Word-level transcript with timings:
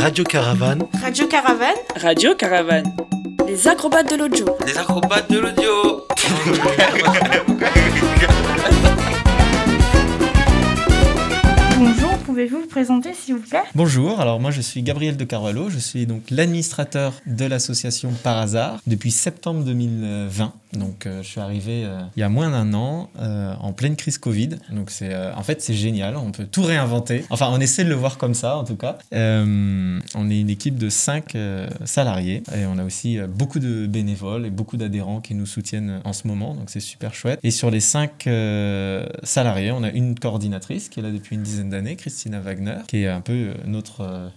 Radio 0.00 0.24
Caravane. 0.24 0.88
Radio 1.02 1.26
Caravane. 1.28 1.76
Radio 1.96 2.34
Caravane. 2.34 2.94
Les 3.46 3.68
acrobates 3.68 4.08
de 4.08 4.16
l'audio. 4.16 4.46
Les 4.66 4.78
acrobates 4.78 5.28
de 5.28 5.38
l'audio. 5.38 6.06
pouvez-vous 12.40 12.62
vous 12.62 12.68
présenter 12.68 13.12
s'il 13.12 13.34
vous 13.34 13.42
plaît? 13.42 13.64
Bonjour, 13.74 14.18
alors 14.18 14.40
moi 14.40 14.50
je 14.50 14.62
suis 14.62 14.82
Gabriel 14.82 15.18
de 15.18 15.24
Carvalho, 15.24 15.68
je 15.68 15.78
suis 15.78 16.06
donc 16.06 16.22
l'administrateur 16.30 17.12
de 17.26 17.44
l'association 17.44 18.12
Par 18.22 18.38
hasard 18.38 18.80
depuis 18.86 19.10
septembre 19.10 19.62
2020. 19.62 20.54
Donc 20.72 21.06
euh, 21.06 21.22
je 21.22 21.28
suis 21.28 21.40
arrivé 21.40 21.84
euh, 21.84 22.00
il 22.16 22.20
y 22.20 22.22
a 22.22 22.28
moins 22.28 22.50
d'un 22.50 22.74
an 22.74 23.10
euh, 23.18 23.54
en 23.60 23.72
pleine 23.72 23.96
crise 23.96 24.18
Covid. 24.18 24.50
Donc 24.70 24.90
c'est 24.90 25.14
en 25.34 25.42
fait 25.42 25.60
c'est 25.60 25.74
génial, 25.74 26.16
on 26.16 26.30
peut 26.30 26.46
tout 26.46 26.62
réinventer. 26.62 27.24
Enfin 27.30 27.48
on 27.50 27.60
essaie 27.60 27.84
de 27.84 27.88
le 27.88 27.94
voir 27.94 28.18
comme 28.18 28.34
ça 28.34 28.56
en 28.56 28.64
tout 28.64 28.76
cas. 28.76 28.98
on 29.12 30.30
est 30.30 30.40
une 30.40 30.50
équipe 30.50 30.78
de 30.78 30.88
5 30.88 31.36
salariés 31.84 32.42
et 32.54 32.66
on 32.66 32.78
a 32.78 32.84
aussi 32.84 33.18
beaucoup 33.28 33.58
de 33.58 33.86
bénévoles 33.86 34.46
et 34.46 34.50
beaucoup 34.50 34.76
d'adhérents 34.76 35.20
qui 35.20 35.34
nous 35.34 35.46
soutiennent 35.46 36.00
en 36.04 36.12
ce 36.12 36.26
moment. 36.26 36.54
Donc 36.54 36.70
c'est 36.70 36.80
super 36.80 37.14
chouette. 37.14 37.40
Et 37.42 37.50
sur 37.50 37.70
les 37.70 37.80
5 37.80 38.28
salariés, 39.24 39.72
on 39.72 39.82
a 39.82 39.90
une 39.90 40.18
coordinatrice 40.18 40.88
qui 40.88 41.00
est 41.00 41.02
là 41.02 41.10
depuis 41.10 41.36
une 41.36 41.42
dizaine 41.42 41.70
d'années, 41.70 41.96
Wagner, 42.38 42.78
qui 42.86 43.02
est 43.02 43.08
un 43.08 43.20
peu 43.20 43.54
notre 43.64 44.02
euh, 44.02 44.28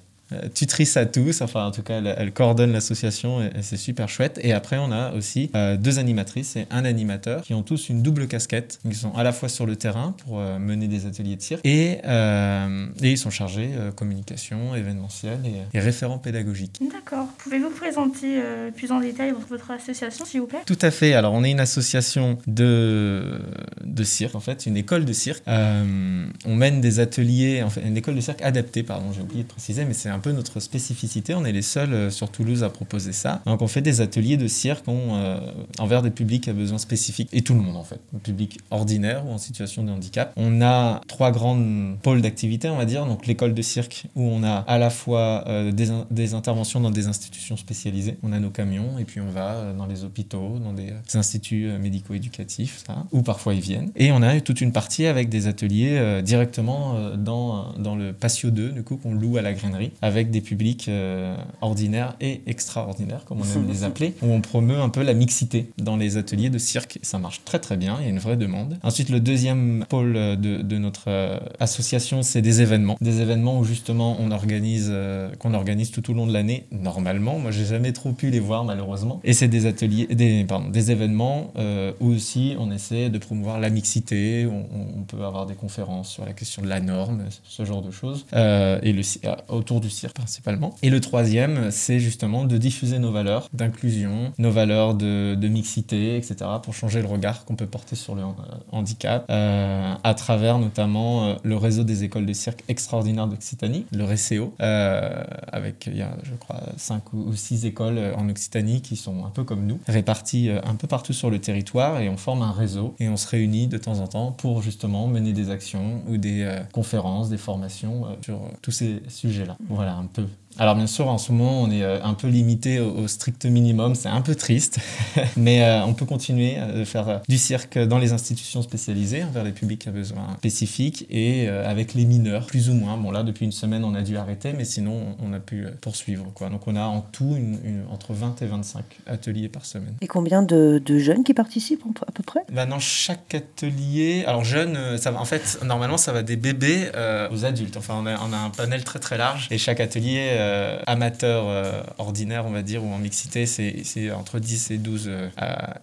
tutrice 0.54 0.98
à 0.98 1.06
tous. 1.06 1.42
Enfin, 1.42 1.66
en 1.66 1.72
tout 1.72 1.84
cas, 1.84 2.02
elle, 2.02 2.32
coordonne 2.32 2.72
l'association 2.72 3.42
et, 3.42 3.52
c'est 3.62 3.78
super 3.78 4.10
chouette. 4.10 4.40
Et 4.42 4.54
après, 4.54 4.78
on 4.78 4.92
a 4.92 5.14
aussi 5.14 5.52
euh, 5.56 5.78
deux 5.78 6.00
animatrices 6.00 6.56
et 6.56 6.68
un 6.72 6.86
animateur 6.86 7.42
qui 7.42 7.54
ont 7.54 7.64
tous 7.64 7.90
une 7.90 8.02
double 8.02 8.28
casquette. 8.28 8.80
Ils 8.86 8.96
sont 8.96 9.14
à 9.16 9.24
la 9.24 9.32
fois 9.32 9.50
sur 9.50 9.66
le 9.66 9.76
terrain 9.76 10.16
pour 10.26 10.40
euh, 10.40 10.60
mener 10.60 10.88
des 10.88 11.06
ateliers 11.06 11.36
de 11.36 11.42
cirque 11.42 11.66
et, 11.66 12.00
et 12.04 13.12
ils 13.12 13.18
sont 13.18 13.30
chargés 13.30 13.70
communication, 13.96 14.76
événementiel 14.76 15.40
et, 15.46 15.78
et 15.78 15.80
référents 15.80 16.18
pédagogiques. 16.18 16.80
D'accord. 16.92 17.28
Pouvez-vous 17.40 17.70
présenter 17.70 18.42
plus 18.76 18.92
en 18.92 19.00
détail 19.00 19.34
votre 19.50 19.72
association, 19.72 20.26
s'il 20.26 20.42
vous 20.42 20.48
plaît? 20.48 20.62
Tout 20.66 20.78
à 20.82 20.92
fait. 20.92 21.14
Alors, 21.14 21.34
on 21.34 21.44
est 21.44 21.52
une 21.52 21.60
association 21.60 22.38
de, 22.48 23.40
de 23.84 24.04
cirque, 24.04 24.36
en 24.36 24.40
fait, 24.40 24.66
une 24.66 24.78
école 24.78 25.06
de 25.06 25.14
cirque. 25.14 25.44
on 25.48 26.56
mène 26.56 26.82
des 26.82 27.00
ateliers, 27.00 27.64
en 27.64 27.70
fait, 27.70 27.82
une 27.82 27.98
école 27.98 28.16
de 28.16 28.22
cirque 28.22 28.42
adaptée, 28.42 28.84
pardon, 28.84 29.12
j'ai 29.14 29.22
oublié 29.22 29.44
de 29.44 29.48
préciser, 29.48 29.86
mais 29.86 29.94
c'est 29.94 30.10
un 30.10 30.20
notre 30.32 30.60
spécificité. 30.60 31.34
On 31.36 31.46
est 31.46 31.52
les 31.52 31.62
seuls 31.62 31.94
euh, 31.94 32.10
sur 32.10 32.30
Toulouse 32.30 32.64
à 32.64 32.70
proposer 32.70 33.12
ça. 33.12 33.42
Donc 33.46 33.62
on 33.62 33.68
fait 33.68 33.82
des 33.82 34.02
ateliers 34.02 34.38
de 34.38 34.48
cirque 34.48 34.86
euh, 34.88 35.40
envers 35.80 36.02
des 36.02 36.12
publics 36.12 36.48
à 36.48 36.54
besoins 36.54 36.78
spécifiques 36.78 37.30
et 37.34 37.42
tout 37.42 37.54
le 37.54 37.60
monde 37.60 37.76
en 37.76 37.84
fait, 37.84 38.00
un 38.16 38.20
public 38.20 38.60
ordinaire 38.72 39.26
ou 39.26 39.32
en 39.32 39.38
situation 39.38 39.84
de 39.84 39.92
handicap. 39.92 40.32
On 40.36 40.62
a 40.62 41.02
trois 41.08 41.32
grandes 41.32 41.98
pôles 42.02 42.22
d'activité, 42.22 42.70
on 42.70 42.78
va 42.78 42.86
dire. 42.86 43.06
Donc 43.06 43.28
l'école 43.28 43.54
de 43.54 43.62
cirque 43.62 44.06
où 44.16 44.24
on 44.24 44.44
a 44.44 44.58
à 44.68 44.78
la 44.78 44.90
fois 44.90 45.44
euh, 45.48 45.72
des, 45.72 46.34
interventions 46.34 46.80
dans 46.80 46.92
des 46.92 47.08
institutions 47.08 47.58
spécialisées. 47.58 48.18
On 48.24 48.32
a 48.32 48.40
nos 48.40 48.50
camions 48.50 48.98
et 49.00 49.04
puis 49.04 49.20
on 49.20 49.30
va 49.30 49.74
dans 49.78 49.86
les 49.86 50.04
hôpitaux, 50.04 50.60
dans 50.60 50.74
des, 50.74 50.94
instituts 51.14 51.72
médico-éducatifs, 51.80 52.84
où 53.12 53.22
parfois 53.22 53.54
ils 53.54 53.62
viennent. 53.62 53.92
Et 53.96 54.12
on 54.12 54.22
a 54.22 54.40
toute 54.42 54.62
une 54.62 54.72
partie 54.72 55.06
avec 55.06 55.30
des 55.30 55.48
ateliers 55.48 56.22
directement 56.24 57.16
dans, 57.16 57.74
dans 57.74 57.96
le 57.96 58.14
patio 58.14 58.52
2, 58.52 58.70
du 58.70 58.84
coup, 58.84 58.98
qu'on 58.98 59.14
loue 59.14 59.38
à 59.38 59.42
la 59.42 59.54
grainerie, 59.54 59.92
avec 60.04 60.32
des 60.32 60.42
publics 60.42 60.90
euh, 60.90 61.34
ordinaires 61.62 62.18
et 62.20 62.42
extraordinaires, 62.46 63.24
comme 63.24 63.40
on 63.40 63.44
aime 63.46 63.68
les 63.70 63.84
appeler, 63.86 64.14
où 64.22 64.34
on 64.34 64.42
promeut 64.42 64.78
un 64.78 64.90
peu 64.90 65.02
la 65.02 65.14
mixité 65.14 65.70
dans 65.78 65.96
les 65.96 66.18
ateliers 66.18 66.50
de 66.50 66.58
cirque. 66.58 67.00
Ça 67.02 67.20
marche 67.20 67.42
très 67.46 67.60
très 67.60 67.78
bien, 67.78 67.96
il 68.02 68.04
y 68.04 68.08
a 68.08 68.10
une 68.10 68.20
vraie 68.20 68.36
demande. 68.36 68.78
Ensuite, 68.84 69.10
le 69.10 69.22
deuxième 69.22 69.86
pôle 69.88 70.14
de, 70.14 70.62
de 70.62 70.78
notre 70.78 71.06
euh, 71.08 71.40
association, 71.62 72.22
c'est 72.22 72.42
des 72.42 72.62
événements. 72.62 72.98
Des 73.00 73.22
événements 73.22 73.58
où 73.58 73.64
justement 73.64 74.18
on 74.20 74.32
organise, 74.32 74.90
euh, 74.92 75.34
qu'on 75.40 75.54
organise 75.54 75.90
tout 75.92 76.12
au 76.12 76.14
long 76.14 76.28
de 76.28 76.34
l'année, 76.34 76.66
normalement. 76.74 77.40
Moi, 77.40 77.52
j'ai 77.52 77.66
jamais 77.66 77.94
trop 77.94 78.12
pu 78.12 78.30
les 78.30 78.42
voir, 78.42 78.66
malheureusement. 78.66 79.22
Et 79.24 79.32
c'est 79.32 79.48
des 79.48 79.68
ateliers, 79.68 80.08
des, 80.08 80.44
pardon, 80.44 80.68
des 80.68 80.92
événements 80.92 81.54
où 82.02 82.08
aussi 82.08 82.56
on 82.60 82.72
essaie 82.72 83.10
de 83.10 83.18
promouvoir 83.20 83.60
la 83.60 83.70
mixité, 83.70 84.46
on, 84.46 84.66
on, 85.00 85.04
peut 85.04 85.24
avoir 85.24 85.46
des 85.46 85.54
conférences 85.54 86.10
sur 86.10 86.26
la 86.26 86.34
question 86.34 86.62
de 86.62 86.68
la 86.68 86.82
norme, 86.82 87.24
ce 87.46 87.64
genre 87.64 87.82
de 87.82 87.92
choses. 87.92 88.26
et 88.34 88.92
le, 88.92 89.02
autour 89.48 89.80
du 89.80 89.93
cirque 89.94 90.16
principalement. 90.16 90.76
Et 90.82 90.90
le 90.90 91.00
troisième, 91.00 91.72
c'est 91.72 92.00
justement 92.00 92.44
de 92.46 92.58
diffuser 92.58 93.00
nos 93.00 93.12
valeurs 93.12 93.50
d'inclusion, 93.54 94.34
nos 94.38 94.52
valeurs 94.52 94.96
de, 94.96 95.48
mixité, 95.48 96.18
etc., 96.18 96.36
pour 96.62 96.74
changer 96.74 97.02
le 97.02 97.08
regard 97.08 97.46
qu'on 97.46 97.56
peut 97.56 97.68
porter 97.68 97.96
sur 97.96 98.16
le 98.16 98.24
euh, 98.24 98.26
handicap, 98.72 99.26
euh, 99.30 99.94
à 100.04 100.14
travers 100.14 100.58
notamment 100.58 101.26
euh, 101.26 101.36
le 101.44 101.56
réseau 101.56 101.84
des 101.84 102.04
écoles 102.04 102.26
de 102.26 102.34
cirque 102.34 102.64
extraordinaires 102.68 103.28
d'Occitanie, 103.28 103.86
le 103.92 104.04
RECEO, 104.04 104.54
avec, 104.60 105.88
il 105.88 105.98
y 105.98 106.02
a, 106.02 106.16
je 106.24 106.34
crois, 106.34 106.62
cinq 106.78 107.14
ou 107.14 107.34
six 107.36 107.66
écoles 107.66 108.00
en 108.18 108.30
Occitanie 108.30 108.82
qui 108.82 108.96
sont 108.96 109.26
un 109.26 109.30
peu 109.30 109.44
comme 109.44 109.66
nous, 109.66 109.80
réparties 109.88 110.50
un 110.50 110.76
peu 110.76 110.88
partout 110.88 111.14
sur 111.14 111.30
le 111.30 111.40
territoire, 111.40 112.00
et 112.00 112.10
on 112.10 112.18
forme 112.18 112.42
un 112.42 112.52
réseau, 112.52 112.96
et 113.00 113.10
on 113.10 113.18
se 113.18 113.28
réunit 113.28 113.68
de 113.68 113.78
temps 113.78 114.00
en 114.00 114.08
temps 114.08 114.32
pour 114.32 114.62
justement 114.62 115.08
mener 115.08 115.34
des 115.34 115.50
actions 115.50 116.02
ou 116.08 116.18
des 116.18 116.50
conférences, 116.72 117.30
des 117.30 117.38
formations 117.38 118.06
sur 118.22 118.42
tous 118.62 118.72
ces 118.72 119.04
sujets-là. 119.08 119.58
Voilà 119.70 119.83
un 119.88 120.08
peu 120.08 120.26
alors 120.60 120.76
bien 120.76 120.88
sûr, 120.88 121.08
en 121.08 121.18
ce 121.18 121.32
moment, 121.32 121.62
on 121.62 121.72
est 121.72 121.84
euh, 121.84 122.04
un 122.04 122.14
peu 122.14 122.28
limité 122.28 122.80
au, 122.80 123.08
strict 123.08 123.46
minimum, 123.46 123.96
c'est 123.96 124.10
un 124.10 124.22
peu 124.22 124.36
triste, 124.36 124.80
mais 125.38 125.64
euh, 125.64 125.84
on 125.84 125.94
peut 125.94 126.06
continuer 126.06 126.58
euh, 126.58 126.86
faire 126.86 127.22
du 127.28 127.38
cirque 127.38 127.78
dans 127.80 127.98
les 127.98 128.14
institutions 128.14 128.62
spécialisées 128.62 129.24
envers 129.24 129.44
les 129.44 129.52
publics 129.52 129.88
à 129.88 129.92
besoins 129.92 130.36
spécifiques 130.38 131.06
et 131.10 131.48
avec 131.48 131.94
les 131.94 132.06
mineurs, 132.06 132.46
plus 132.46 132.70
ou 132.70 132.74
moins. 132.74 132.98
Bon 132.98 133.12
là, 133.12 133.24
depuis 133.24 133.46
une 133.46 133.52
semaine, 133.52 133.84
on 133.84 133.96
a 133.96 134.02
dû 134.02 134.18
arrêter, 134.18 134.54
mais 134.54 134.66
sinon, 134.66 135.16
on 135.24 135.34
a 135.34 135.40
pu 135.40 135.66
poursuivre. 135.82 136.26
Quoi. 136.34 136.50
Donc 136.50 136.68
on 136.68 136.76
a 136.76 136.84
en 136.84 137.02
tout 137.02 137.36
une, 137.36 137.86
entre 137.92 138.14
20 138.14 138.42
et 138.42 138.46
25 138.46 138.84
ateliers 139.08 139.50
par 139.50 139.66
semaine. 139.66 139.96
Et 140.02 140.08
combien 140.08 140.44
de, 140.44 140.82
jeunes 141.00 141.24
qui 141.24 141.34
participent 141.34 141.84
à 142.08 142.12
peu 142.12 142.24
près? 142.24 142.42
Bah, 142.52 142.66
Dans 142.66 142.80
chaque 142.80 143.34
atelier, 143.36 144.24
alors 144.28 144.44
jeunes, 144.44 144.98
ça 144.98 145.12
va, 145.12 145.20
en 145.20 145.26
fait, 145.26 145.60
normalement, 145.66 145.98
ça 145.98 146.12
va 146.12 146.24
des 146.24 146.36
bébés 146.36 146.92
aux 147.32 147.46
adultes. 147.46 147.78
Enfin, 147.78 147.96
on 148.02 148.06
a, 148.06 148.18
on 148.20 148.34
a 148.34 148.38
un 148.38 148.50
panel 148.50 148.84
très 148.84 149.00
très 149.00 149.18
large 149.18 149.48
et 149.52 149.58
chaque 149.58 149.80
atelier 149.80 150.43
euh, 150.44 150.80
amateur 150.88 151.46
euh, 151.48 151.82
ordinaire, 151.98 152.46
on 152.46 152.52
va 152.52 152.62
dire, 152.62 152.84
ou 152.84 152.92
en 152.92 152.98
mixité, 152.98 153.46
c'est 153.46 154.12
entre 154.12 154.40
10 154.40 154.72
et 154.72 154.78
12 154.78 155.06
euh, 155.08 155.30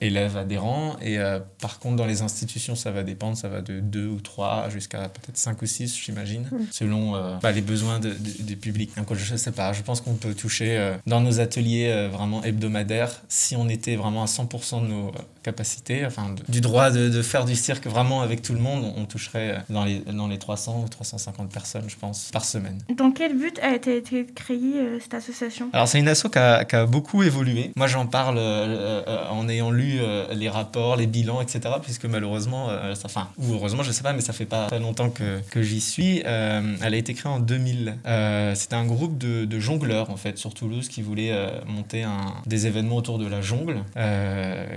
élèves 0.00 0.36
adhérents. 0.36 0.96
Et 1.02 1.18
par 1.60 1.78
contre, 1.78 1.96
dans 1.96 2.06
les 2.06 2.22
institutions, 2.22 2.74
ça 2.74 2.90
va 2.90 3.02
dépendre, 3.02 3.36
ça 3.36 3.48
va 3.48 3.60
de 3.60 3.80
2 3.80 4.06
ou 4.06 4.20
3 4.20 4.68
jusqu'à 4.70 5.08
peut-être 5.08 5.36
5 5.36 5.60
ou 5.62 5.66
6, 5.66 5.96
j'imagine, 5.96 6.48
mm. 6.50 6.58
selon 6.70 7.38
bah, 7.40 7.52
les 7.52 7.60
besoins 7.60 8.00
du 8.00 8.56
public. 8.56 8.94
Donc, 8.96 9.14
je 9.14 9.32
ne 9.32 9.38
sais 9.38 9.52
pas, 9.52 9.72
je 9.72 9.82
pense 9.82 10.00
qu'on 10.00 10.14
peut 10.14 10.34
toucher 10.34 10.94
dans 11.06 11.20
nos 11.20 11.40
ateliers 11.40 12.08
vraiment 12.12 12.42
hebdomadaires, 12.42 13.22
si 13.28 13.56
on 13.56 13.68
était 13.68 13.96
vraiment 13.96 14.22
à 14.22 14.26
100% 14.26 14.82
de 14.82 14.86
nos 14.88 15.12
capacités, 15.42 16.04
enfin, 16.04 16.34
du 16.48 16.60
droit 16.60 16.90
de, 16.90 17.22
faire 17.22 17.44
du 17.44 17.56
cirque 17.56 17.86
vraiment 17.86 18.22
avec 18.22 18.42
tout 18.42 18.52
le 18.52 18.60
monde, 18.60 18.92
on, 18.96 19.04
toucherait 19.04 19.62
dans 19.70 19.84
les, 19.84 20.00
dans 20.00 20.28
les 20.28 20.38
300 20.38 20.82
ou 20.84 20.88
350 20.88 21.50
personnes, 21.50 21.88
je 21.88 21.96
pense, 21.96 22.30
par 22.32 22.44
semaine. 22.44 22.78
Dans 22.96 23.10
quel 23.10 23.36
but 23.36 23.58
a 23.60 23.74
été 23.74 24.02
créé 24.34 24.49
euh, 24.54 24.98
cette 25.00 25.14
association 25.14 25.70
Alors, 25.72 25.88
c'est 25.88 25.98
une 25.98 26.08
asso 26.08 26.28
qui 26.30 26.38
a, 26.38 26.86
beaucoup 26.86 27.22
évolué. 27.22 27.70
Moi, 27.76 27.86
j'en 27.86 28.06
parle 28.06 28.38
euh, 28.38 29.02
euh, 29.06 29.28
en 29.30 29.48
ayant 29.48 29.70
lu 29.70 30.00
les 30.32 30.48
rapports, 30.48 30.96
les 30.96 31.06
bilans, 31.06 31.40
etc. 31.40 31.60
Puisque 31.82 32.04
malheureusement, 32.04 32.70
enfin, 33.04 33.28
ou 33.38 33.54
heureusement, 33.54 33.82
je 33.82 33.92
sais 33.92 34.02
pas, 34.02 34.12
mais 34.12 34.20
ça 34.20 34.32
fait 34.32 34.46
pas 34.46 34.66
très 34.66 34.78
longtemps 34.78 35.10
que, 35.10 35.62
j'y 35.62 35.80
suis. 35.80 36.18
elle 36.24 36.94
a 36.94 36.96
été 36.96 37.14
créée 37.14 37.30
en 37.30 37.40
2000. 37.40 37.96
C'était 38.54 38.76
un 38.76 38.86
groupe 38.86 39.18
de, 39.18 39.60
jongleurs, 39.60 40.10
en 40.10 40.16
fait, 40.16 40.38
sur 40.38 40.54
Toulouse, 40.54 40.88
qui 40.88 41.02
voulait 41.02 41.34
monter 41.66 42.04
des 42.46 42.66
événements 42.66 42.96
autour 42.96 43.18
de 43.18 43.26
la 43.26 43.40
jungle, 43.40 43.82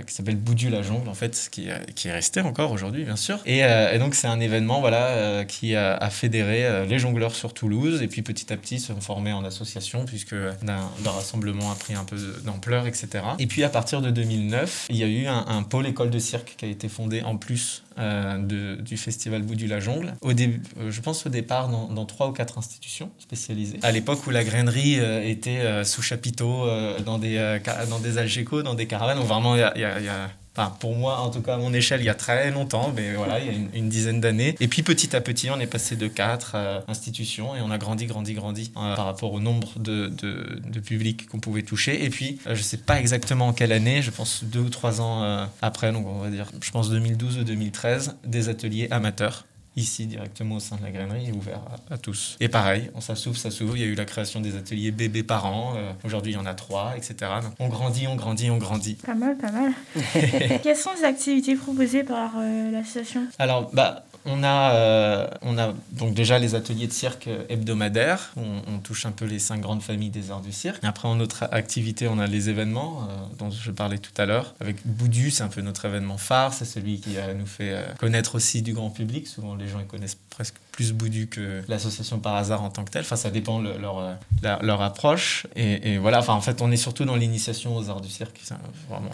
qui 0.06 0.14
s'appelle 0.14 0.36
Boudu 0.36 0.70
la 0.70 0.82
jungle, 0.82 1.08
en 1.08 1.14
fait, 1.14 1.48
qui, 1.50 1.68
qui 1.94 2.08
est 2.08 2.12
resté 2.12 2.40
encore 2.40 2.70
aujourd'hui, 2.72 3.04
bien 3.04 3.16
sûr. 3.16 3.38
Et, 3.46 3.62
donc, 3.98 4.14
c'est 4.14 4.28
un 4.28 4.40
événement, 4.40 4.80
voilà, 4.80 5.44
qui 5.44 5.74
a, 5.74 6.10
fédéré 6.10 6.86
les 6.86 6.98
jongleurs 6.98 7.34
sur 7.34 7.54
Toulouse. 7.54 8.02
Et 8.02 8.08
puis, 8.08 8.22
petit 8.22 8.52
à 8.52 8.56
petit, 8.56 8.78
se 8.78 8.92
formés 8.92 9.32
en 9.32 9.44
association 9.44 9.63
puisque 10.06 10.32
le 10.32 11.08
rassemblement 11.08 11.70
a 11.70 11.74
pris 11.74 11.94
un 11.94 12.04
peu 12.04 12.16
d'ampleur, 12.44 12.86
etc. 12.86 13.08
Et 13.38 13.46
puis 13.46 13.64
à 13.64 13.68
partir 13.68 14.00
de 14.02 14.10
2009, 14.10 14.86
il 14.90 14.96
y 14.96 15.04
a 15.04 15.06
eu 15.06 15.26
un, 15.26 15.62
pôle 15.62 15.86
école 15.86 16.10
de 16.10 16.18
cirque 16.18 16.54
qui 16.56 16.64
a 16.64 16.68
été 16.68 16.88
fondé 16.88 17.22
en 17.22 17.36
plus 17.36 17.82
euh, 17.98 18.76
du 18.78 18.96
festival 18.96 19.42
Bout 19.42 19.54
du 19.54 19.66
la 19.66 19.80
Jungle. 19.80 20.14
Au 20.20 20.32
début, 20.32 20.62
euh, 20.78 20.90
je 20.90 21.00
pense 21.00 21.26
au 21.26 21.28
départ 21.28 21.68
dans, 21.68 22.04
trois 22.04 22.28
ou 22.28 22.32
quatre 22.32 22.58
institutions 22.58 23.10
spécialisées. 23.18 23.78
À 23.82 23.92
l'époque 23.92 24.26
où 24.26 24.30
la 24.30 24.44
grainerie 24.44 25.00
euh, 25.00 25.22
était 25.22 25.84
sous 25.84 26.02
chapiteau, 26.02 26.66
dans 27.04 27.18
des, 27.18 27.58
dans 27.88 27.98
des 27.98 28.14
dans 28.62 28.74
des 28.74 28.86
caravanes, 28.86 29.18
vraiment 29.20 29.56
il 29.56 29.60
y 29.60 29.84
a 30.08 30.30
Enfin, 30.56 30.72
pour 30.78 30.94
moi, 30.94 31.18
en 31.18 31.30
tout 31.30 31.42
cas, 31.42 31.54
à 31.54 31.56
mon 31.56 31.72
échelle, 31.72 32.00
il 32.00 32.04
y 32.04 32.10
a 32.10 32.14
très 32.14 32.52
longtemps, 32.52 32.92
mais 32.94 33.14
voilà, 33.14 33.40
il 33.40 33.46
y 33.46 33.48
a 33.48 33.58
une, 33.74 33.88
dizaine 33.88 34.20
d'années. 34.20 34.54
Et 34.60 34.68
puis 34.68 34.82
petit 34.84 35.16
à 35.16 35.20
petit, 35.20 35.50
on 35.50 35.58
est 35.58 35.66
passé 35.66 35.96
de 35.96 36.06
quatre 36.06 36.52
euh, 36.54 36.80
institutions 36.86 37.56
et 37.56 37.60
on 37.60 37.72
a 37.72 37.78
grandi, 37.78 38.06
grandi, 38.06 38.34
grandi 38.34 38.72
euh, 38.76 38.94
par 38.94 39.06
rapport 39.06 39.32
au 39.32 39.40
nombre 39.40 39.78
de, 39.80 40.08
de, 40.08 40.60
de 40.64 40.80
publics 40.80 41.26
qu'on 41.28 41.40
pouvait 41.40 41.62
toucher. 41.62 42.04
Et 42.04 42.10
puis, 42.10 42.38
euh, 42.46 42.54
je 42.54 42.62
sais 42.62 42.76
pas 42.76 43.00
exactement 43.00 43.48
en 43.48 43.52
quelle 43.52 43.72
année, 43.72 44.00
je 44.00 44.12
pense 44.12 44.44
deux 44.44 44.60
ou 44.60 44.70
trois 44.70 45.00
ans 45.00 45.48
après, 45.60 45.92
donc 45.92 46.06
on 46.06 46.20
va 46.20 46.30
dire, 46.30 46.50
je 46.60 46.70
pense 46.70 46.90
2012 46.90 47.38
ou 47.38 47.44
2013, 47.44 48.16
des 48.24 48.48
ateliers 48.48 48.88
amateurs 48.90 49.44
ici 49.76 50.06
directement 50.06 50.56
au 50.56 50.60
sein 50.60 50.76
de 50.76 50.82
la 50.82 50.90
grainerie 50.90 51.28
est 51.28 51.32
ouvert 51.32 51.60
à, 51.90 51.94
à 51.94 51.98
tous. 51.98 52.36
Et 52.40 52.48
pareil, 52.48 52.90
on 52.94 53.00
ça 53.00 53.16
s'ouvre, 53.16 53.36
ça 53.36 53.50
s'ouvre. 53.50 53.76
Il 53.76 53.80
y 53.80 53.84
a 53.84 53.88
eu 53.88 53.94
la 53.94 54.04
création 54.04 54.40
des 54.40 54.56
ateliers 54.56 54.90
bébés 54.90 55.22
parents. 55.22 55.74
Euh, 55.76 55.92
Aujourd'hui, 56.04 56.32
il 56.32 56.34
y 56.36 56.38
en 56.38 56.46
a 56.46 56.54
trois, 56.54 56.94
etc. 56.96 57.14
Donc, 57.42 57.52
on 57.58 57.68
grandit, 57.68 58.06
on 58.06 58.16
grandit, 58.16 58.50
on 58.50 58.58
grandit. 58.58 58.94
Pas 58.94 59.14
mal, 59.14 59.36
pas 59.36 59.50
mal. 59.50 59.72
Quelles 60.62 60.76
sont 60.76 60.90
les 60.96 61.04
activités 61.04 61.56
proposées 61.56 62.04
par 62.04 62.32
euh, 62.38 62.70
l'association? 62.70 63.26
Alors, 63.38 63.70
bah, 63.72 64.04
on 64.26 64.42
a, 64.42 64.72
euh, 64.72 65.28
on 65.42 65.58
a 65.58 65.72
donc 65.92 66.14
déjà 66.14 66.38
les 66.38 66.54
ateliers 66.54 66.86
de 66.86 66.92
cirque 66.92 67.28
hebdomadaires. 67.48 68.32
On, 68.36 68.74
on 68.74 68.78
touche 68.78 69.06
un 69.06 69.12
peu 69.12 69.24
les 69.24 69.38
cinq 69.38 69.60
grandes 69.60 69.82
familles 69.82 70.10
des 70.10 70.30
arts 70.30 70.40
du 70.40 70.52
cirque. 70.52 70.82
Après, 70.84 71.08
en 71.08 71.20
autre 71.20 71.44
activité, 71.50 72.08
on 72.08 72.18
a 72.18 72.26
les 72.26 72.48
événements 72.48 73.08
euh, 73.08 73.16
dont 73.38 73.50
je 73.50 73.70
parlais 73.70 73.98
tout 73.98 74.12
à 74.16 74.26
l'heure. 74.26 74.54
Avec 74.60 74.76
Boudu, 74.84 75.30
c'est 75.30 75.42
un 75.42 75.48
peu 75.48 75.60
notre 75.60 75.84
événement 75.84 76.18
phare. 76.18 76.52
C'est 76.52 76.64
celui 76.64 77.00
qui 77.00 77.16
euh, 77.16 77.34
nous 77.34 77.46
fait 77.46 77.76
connaître 77.98 78.34
aussi 78.34 78.62
du 78.62 78.72
grand 78.72 78.90
public. 78.90 79.26
Souvent, 79.26 79.54
les 79.54 79.68
gens 79.68 79.80
ils 79.80 79.86
connaissent 79.86 80.18
presque 80.30 80.56
plus 80.72 80.92
Boudu 80.92 81.28
que 81.28 81.62
l'association 81.68 82.18
par 82.18 82.34
hasard 82.34 82.62
en 82.62 82.70
tant 82.70 82.84
que 82.84 82.90
telle. 82.90 83.02
Enfin, 83.02 83.16
ça 83.16 83.30
dépend 83.30 83.60
le- 83.60 83.78
leur, 83.78 84.16
leur 84.62 84.82
approche. 84.82 85.46
Et, 85.54 85.92
et 85.92 85.98
voilà, 85.98 86.18
enfin, 86.18 86.34
en 86.34 86.40
fait, 86.40 86.62
on 86.62 86.70
est 86.70 86.76
surtout 86.76 87.04
dans 87.04 87.16
l'initiation 87.16 87.76
aux 87.76 87.90
arts 87.90 88.00
du 88.00 88.10
cirque. 88.10 88.40
C'est 88.42 88.54
vraiment 88.88 89.10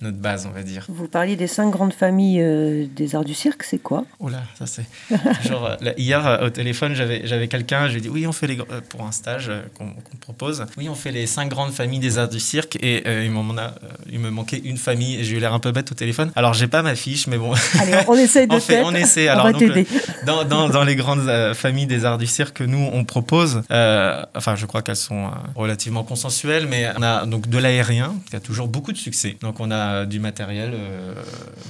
notre 0.00 0.18
base, 0.18 0.46
on 0.46 0.54
va 0.54 0.62
dire. 0.62 0.84
Vous 0.88 1.08
parliez 1.08 1.36
des 1.36 1.46
cinq 1.46 1.70
grandes 1.70 1.92
familles 1.92 2.40
euh, 2.42 2.86
des 2.94 3.14
arts 3.14 3.24
du 3.24 3.34
cirque, 3.34 3.62
c'est 3.62 3.78
quoi? 3.78 4.04
Oh 4.20 4.28
là, 4.28 4.42
ça 4.58 4.66
c'est. 4.66 4.84
Genre, 5.48 5.64
euh, 5.66 5.76
là, 5.80 5.92
hier 5.96 6.26
euh, 6.26 6.46
au 6.46 6.50
téléphone, 6.50 6.94
j'avais 6.94 7.26
j'avais 7.26 7.48
quelqu'un, 7.48 7.86
je 7.88 7.92
lui 7.92 7.98
ai 7.98 8.00
dit 8.02 8.08
oui, 8.08 8.26
on 8.26 8.32
fait 8.32 8.46
les. 8.46 8.58
euh, 8.60 8.80
pour 8.88 9.02
un 9.02 9.12
stage 9.12 9.50
qu'on 9.78 9.92
propose, 10.20 10.64
oui, 10.76 10.88
on 10.88 10.94
fait 10.94 11.12
les 11.12 11.26
cinq 11.26 11.48
grandes 11.48 11.72
familles 11.72 11.98
des 12.00 12.18
arts 12.18 12.28
du 12.28 12.40
cirque 12.40 12.76
et 12.82 13.04
il, 13.24 13.30
m'en 13.30 13.56
a, 13.56 13.74
il 14.10 14.18
me 14.18 14.30
manquait 14.30 14.58
une 14.64 14.76
famille 14.76 15.16
et 15.20 15.24
j'ai 15.24 15.36
eu 15.36 15.40
l'air 15.40 15.54
un 15.54 15.58
peu 15.60 15.72
bête 15.72 15.90
au 15.92 15.94
téléphone. 15.94 16.30
Alors, 16.36 16.52
j'ai 16.54 16.66
pas 16.68 16.82
ma 16.82 16.94
fiche, 16.94 17.26
mais 17.26 17.38
bon, 17.38 17.52
Allez, 17.80 17.92
on 18.08 18.14
essaye 18.14 18.46
de 18.48 18.54
on, 18.54 18.60
fait, 18.60 18.82
on 18.82 18.94
essaie. 18.94 19.28
On 19.28 19.32
Alors, 19.32 19.46
va 19.46 19.52
donc, 19.52 19.62
le- 19.62 19.72
t'aider. 19.74 19.88
dans, 20.26 20.44
dans, 20.44 20.68
dans 20.68 20.84
les 20.84 20.96
grandes 20.96 21.30
familles 21.54 21.86
des 21.86 22.04
arts 22.04 22.18
du 22.18 22.26
cirque 22.26 22.56
que 22.58 22.64
nous 22.64 22.88
on 22.92 23.04
propose, 23.04 23.62
enfin 23.70 24.54
je 24.56 24.66
crois 24.66 24.82
qu'elles 24.82 24.96
sont 24.96 25.30
relativement 25.54 26.04
consensuelles, 26.04 26.66
mais 26.68 26.88
on 26.96 27.02
a 27.02 27.26
donc 27.26 27.48
de 27.48 27.58
l'aérien 27.58 28.14
qui 28.30 28.36
a 28.36 28.40
toujours 28.40 28.68
beaucoup 28.68 28.92
de 28.92 28.96
succès. 28.98 29.36
Donc 29.40 29.60
on 29.60 29.70
a 29.70 29.85
du 30.06 30.20
matériel 30.20 30.72
euh, 30.74 31.14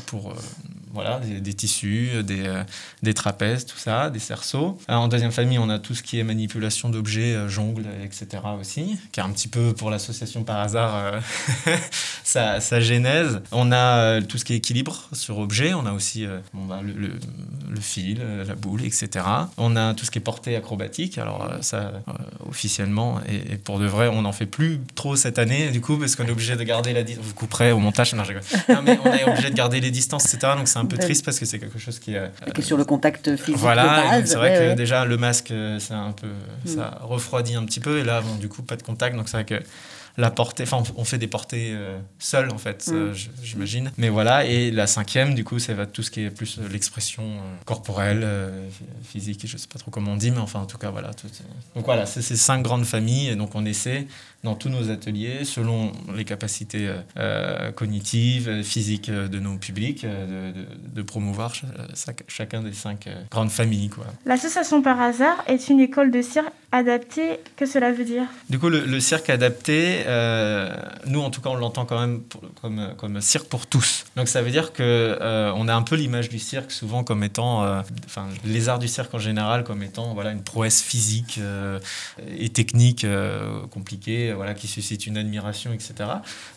pour 0.06 0.30
euh, 0.30 0.34
voilà 0.96 1.20
des, 1.20 1.54
tissus, 1.54 2.22
des, 2.25 2.46
euh, 2.46 2.62
des 3.02 3.14
trapèzes, 3.14 3.66
tout 3.66 3.76
ça, 3.78 4.10
des 4.10 4.19
cerceaux. 4.19 4.78
Euh, 4.90 4.94
en 4.94 5.08
deuxième 5.08 5.31
famille, 5.31 5.58
on 5.58 5.69
a 5.69 5.78
tout 5.78 5.94
ce 5.94 6.02
qui 6.02 6.19
est 6.19 6.25
manipulation 6.25 6.88
d'objets, 6.88 7.34
euh, 7.34 7.48
jongle, 7.48 7.84
etc. 8.02 8.43
aussi, 8.58 8.98
qui 9.12 9.20
est 9.20 9.22
un 9.22 9.31
petit 9.31 9.48
peu 9.48 9.72
pour 9.75 9.90
l'association 9.90 10.43
par 10.43 10.58
hasard 10.60 10.94
euh, 10.96 11.20
sa, 12.25 12.60
sa 12.60 12.81
genèse. 12.81 13.40
On 13.52 13.72
a 13.72 13.76
euh, 13.98 14.20
tout 14.22 14.38
ce 14.38 14.44
qui 14.44 14.54
est 14.54 14.56
équilibre 14.56 15.08
sur 15.12 15.38
objet. 15.38 15.75
On 15.75 15.84
a 15.87 15.93
aussi 15.93 16.25
euh, 16.25 16.38
bah, 16.54 16.81
le, 16.82 16.93
le- 16.93 17.81
fil, 17.81 18.20
euh, 18.22 18.43
la 18.44 18.54
boule, 18.54 18.84
etc. 18.84 19.25
On 19.58 19.76
a 19.76 19.93
tout 19.93 20.06
ce 20.06 20.10
qui 20.10 20.19
est 20.19 20.22
portée 20.22 20.56
acrobatique. 20.56 21.19
Alors 21.19 21.44
euh, 21.44 21.58
ça, 21.60 21.76
euh, 22.08 22.12
officiellement, 22.48 23.20
et, 23.28 23.56
pour 23.58 23.78
de 23.78 23.87
vrai, 23.87 24.08
on 24.08 24.22
n'en 24.22 24.32
fait 24.32 24.46
plus 24.46 24.81
trop 24.94 25.14
cette 25.14 25.38
année, 25.38 25.70
du 25.70 25.82
coup, 25.82 25.98
parce 25.98 26.16
qu'on 26.16 26.25
est 26.25 26.31
obligé 26.31 26.56
de 26.56 26.62
garder 26.64 26.94
la 26.94 27.02
distance. 27.02 27.25
Vous 27.26 27.34
couperez 27.34 27.72
au 27.72 27.78
montage. 27.78 28.14
Non, 28.14 28.22
mais 28.82 28.98
on 29.04 29.12
est 29.12 29.25
obligé 29.25 29.50
de 29.50 29.54
garder 29.54 29.81
les 29.81 29.90
distances, 29.90 30.32
etc. 30.32 30.54
Donc 30.56 30.69
c'est 30.69 30.78
un 30.78 30.85
peu 30.86 30.96
Ouais. 30.96 31.02
triste 31.02 31.24
parce 31.24 31.38
que 31.38 31.44
c'est 31.46 31.58
quelque 31.58 31.78
chose 31.78 31.98
qui 31.98 32.14
est... 32.14 32.18
euh, 32.18 32.28
Qui 32.54 32.60
est 32.60 32.64
sur 32.64 32.76
le 32.76 32.84
contact 32.84 33.36
physique 33.36 33.56
voilà, 33.60 34.22
c'est 34.24 34.36
vrai 34.36 34.50
ouais, 34.50 34.56
que 34.58 34.68
ouais. 34.70 34.74
déjà 34.74 35.04
le 35.04 35.16
masque, 35.16 35.50
euh, 35.50 35.78
c'est 35.78 35.94
un 35.94 36.12
peu, 36.12 36.28
Mm. 36.64 36.68
ça 36.68 36.98
refroidit 37.02 37.54
un 37.56 37.64
petit 37.64 37.80
peu, 37.80 37.98
et 37.98 38.04
là, 38.04 38.20
bon, 38.20 38.34
du 38.36 38.48
coup, 38.48 38.62
pas 38.62 38.76
de 38.76 38.82
contact, 38.82 39.16
donc 39.16 39.28
c'est 39.28 39.36
vrai 39.36 39.44
que 39.44 39.62
la 40.18 40.30
portée, 40.30 40.62
enfin, 40.62 40.82
on- 40.96 41.04
fait 41.04 41.18
des 41.18 41.26
portées 41.26 41.72
euh, 41.74 41.98
seules 42.18 42.50
en 42.50 42.56
fait, 42.56 42.86
Mm. 42.88 42.94
euh, 42.94 43.14
j'imagine. 43.42 43.92
Mais 43.98 44.08
voilà, 44.08 44.46
et 44.46 44.70
la 44.70 44.86
cinquième, 44.86 45.34
du 45.34 45.44
coup, 45.44 45.58
ça 45.58 45.74
va 45.74 45.84
tout 45.84 46.02
ce 46.02 46.10
qui 46.10 46.22
est 46.22 46.30
plus 46.30 46.58
euh, 46.58 46.66
l'expression 46.70 47.22
euh, 47.24 47.36
corporelle, 47.66 48.22
euh, 48.24 48.66
phy- 48.70 49.18
physique, 49.20 49.42
je 49.46 49.56
sais 49.58 49.68
pas 49.70 49.78
trop 49.78 49.90
comment 49.90 50.12
on 50.12 50.16
dit, 50.16 50.30
mais 50.30 50.38
enfin, 50.38 50.60
en 50.60 50.66
tout 50.66 50.78
cas, 50.78 50.90
voilà. 50.90 51.12
tout- 51.12 51.26
donc 51.74 51.84
voilà, 51.84 52.06
c'est 52.06 52.22
ces 52.22 52.36
cinq 52.36 52.62
grandes 52.62 52.86
familles, 52.86 53.28
et 53.28 53.36
donc 53.36 53.54
on 53.54 53.66
essaie 53.66 54.06
dans 54.46 54.54
tous 54.54 54.69
nos 54.70 54.90
ateliers, 54.90 55.44
selon 55.44 55.93
les 56.14 56.25
capacités 56.25 56.87
euh, 56.88 56.96
euh, 57.19 57.72
cognitives, 57.72 58.62
physiques 58.62 59.08
euh, 59.10 59.28
de 59.28 59.38
nos 59.38 59.56
publics, 59.58 60.02
de, 60.04 60.52
de- 60.58 60.66
de 60.98 61.02
promouvoir 61.02 61.54
ch- 61.54 61.70
chac- 61.94 62.25
chacun 62.28 62.62
des 62.62 62.72
cinq 62.72 63.06
euh, 63.06 63.22
grandes 63.31 63.50
familles. 63.50 63.90
L'association 64.25 64.82
par 64.82 65.00
hasard 65.00 65.38
est 65.48 65.69
une 65.69 65.81
école 65.81 66.10
de 66.10 66.22
cirque 66.22 66.52
adaptée. 66.72 67.40
Que 67.56 67.66
cela 67.66 67.93
veut 67.93 68.04
dire? 68.04 68.25
Du 68.50 68.58
coup, 68.58 68.69
le, 68.69 68.84
le 68.84 69.00
cirque 69.00 69.28
adapté, 69.31 70.02
euh, 70.06 70.75
nous 71.06 71.20
en 71.20 71.31
tout 71.31 71.40
cas, 71.40 71.50
on 71.50 71.56
l'entend 71.56 71.84
quand 71.84 72.00
même 72.00 72.20
pour- 72.20 72.43
comme, 72.62 72.94
comme 72.96 73.20
cirque 73.20 73.48
pour 73.48 73.66
tous. 73.66 74.04
Donc 74.16 74.28
ça 74.28 74.43
veut 74.43 74.50
dire 74.50 74.72
que 74.72 75.19
on 75.56 75.69
a 75.69 75.75
un 75.75 75.82
peu 75.82 75.96
l'image 75.96 76.28
du 76.28 76.38
cirque 76.38 76.70
souvent 76.70 77.02
comme 77.04 77.22
étant, 77.25 77.62
enfin 78.04 78.26
les 78.44 78.69
arts 78.69 78.78
du 78.78 78.88
cirque 78.88 79.12
en 79.14 79.19
général 79.19 79.64
comme 79.64 79.82
étant 79.82 80.14
voilà 80.14 80.31
une 80.32 80.43
prouesse 80.43 80.81
physique 80.82 81.40
et 82.38 82.48
technique 82.50 83.06
compliquée, 83.70 84.32
voilà 84.36 84.54
qui 84.54 84.66
suscite 84.66 85.06
une 85.06 85.16
admiration, 85.18 85.72
etc. 85.72 85.94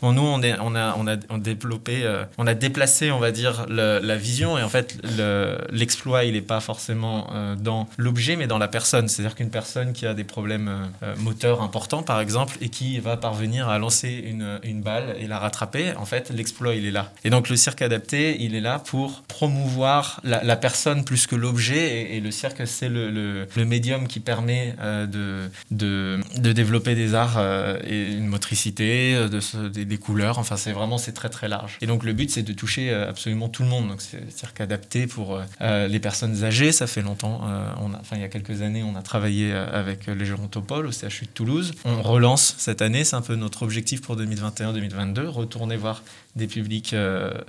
Nous 0.01 0.09
on, 0.21 0.41
a 0.75 0.95
on 0.97 1.07
a 1.07 1.17
développé, 1.37 2.01
euh, 2.03 2.23
on 2.37 2.47
a 2.47 2.53
déplacé, 2.53 3.11
on 3.11 3.19
va 3.19 3.31
dire 3.31 3.65
la 3.69 4.15
vision 4.17 4.57
et 4.57 4.63
en 4.63 4.69
fait 4.69 4.97
le- 5.17 5.57
l'exploit 5.71 6.23
il 6.25 6.33
n'est 6.33 6.41
pas 6.41 6.59
forcément 6.59 7.27
euh, 7.33 7.55
dans 7.55 7.87
l'objet 7.97 8.35
mais 8.35 8.47
dans 8.47 8.57
la 8.57 8.67
personne. 8.67 9.07
C'est-à-dire 9.07 9.35
qu'une 9.35 9.49
personne 9.49 9.93
qui 9.93 10.05
a 10.05 10.13
des 10.13 10.23
problèmes 10.23 10.89
euh, 11.03 11.15
moteurs 11.17 11.61
importants 11.61 12.03
par 12.03 12.19
exemple 12.21 12.57
et 12.61 12.69
qui 12.69 12.99
va 12.99 13.17
parvenir 13.17 13.69
à 13.69 13.77
lancer 13.79 14.23
une, 14.25 14.59
une 14.63 14.81
balle 14.81 15.15
et 15.19 15.27
la 15.27 15.39
rattraper, 15.39 15.93
en 15.95 16.05
fait 16.05 16.29
l'exploit 16.29 16.75
il 16.75 16.85
est 16.85 16.91
là. 16.91 17.11
Et 17.23 17.29
donc 17.29 17.49
le 17.49 17.55
cirque 17.55 17.81
adapté 17.81 18.37
il 18.41 18.55
est 18.55 18.61
là 18.61 18.79
pour 18.79 19.23
promouvoir 19.27 20.19
la, 20.23 20.55
personne 20.55 21.03
plus 21.05 21.27
que 21.27 21.35
l'objet 21.35 22.15
et, 22.15 22.19
le 22.19 22.31
cirque 22.31 22.61
c'est 22.67 22.89
le, 22.89 23.09
le- 23.09 23.47
le 23.55 23.65
médium 23.65 24.07
qui 24.07 24.19
permet 24.19 24.75
de, 24.81 25.49
de, 25.71 26.19
de 26.37 26.51
développer 26.51 26.95
des 26.95 27.15
arts 27.15 27.37
euh, 27.59 27.79
et 27.85 28.11
une 28.13 28.27
motricité, 28.27 29.15
euh, 29.15 29.69
des, 29.69 29.97
couleurs, 29.97 30.39
enfin 30.39 30.57
c'est 30.57 30.71
vraiment 30.71 30.97
c'est 30.97 31.11
très 31.11 31.29
très 31.29 31.47
large. 31.47 31.77
Et 31.81 31.87
donc 31.87 32.03
le 32.03 32.13
but 32.13 32.29
c'est 32.31 32.43
de 32.43 32.53
toucher 32.53 32.89
euh, 32.89 33.09
absolument 33.09 33.49
tout 33.49 33.63
le 33.63 33.69
monde, 33.69 33.89
donc 33.89 34.01
c'est 34.01 34.19
le 34.19 34.31
cirque 34.31 34.61
adapté 34.61 35.07
pour 35.07 35.39
les 35.59 35.99
personnes 35.99 36.43
âgées, 36.43 36.71
ça 36.71 36.87
fait 36.87 37.01
longtemps, 37.01 37.41
enfin 37.99 38.15
il 38.15 38.21
y 38.21 38.25
a 38.25 38.29
quelques 38.29 38.61
années 38.61 38.83
on 38.83 38.95
a 38.95 39.01
travaillé 39.01 39.53
avec 39.53 40.07
les 40.07 40.25
Gérontopoles 40.25 40.87
au 40.87 40.91
CHU 40.91 41.25
de 41.25 41.31
Toulouse, 41.33 41.73
on 41.85 42.01
relance 42.01 42.55
cette 42.57 42.81
année, 42.81 43.03
c'est 43.03 43.15
un 43.15 43.21
peu 43.21 43.35
notre 43.35 43.63
objectif 43.63 44.01
pour 44.01 44.15
2021-2022, 44.17 45.25
retourner 45.27 45.75
voir 45.75 46.03
des 46.35 46.47
publics 46.47 46.95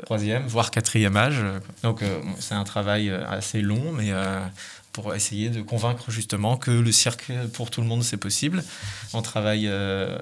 troisième, 0.05 0.47
voire 0.47 0.71
quatrième 0.71 1.17
âge. 1.17 1.43
Donc 1.83 2.03
c'est 2.39 2.55
un 2.55 2.65
travail 2.65 3.11
assez 3.11 3.61
long, 3.61 3.93
mais 3.93 4.13
pour 4.93 5.15
essayer 5.15 5.51
de 5.51 5.63
convaincre 5.63 6.11
justement 6.11 6.57
que 6.57 6.71
le 6.71 6.93
cirque 6.93 7.31
pour 7.53 7.71
tout 7.71 7.81
le 7.81 7.87
monde 7.87 8.03
c'est 8.03 8.17
possible. 8.17 8.63
On 9.15 9.23
travaille 9.23 9.67
euh, 9.69 10.19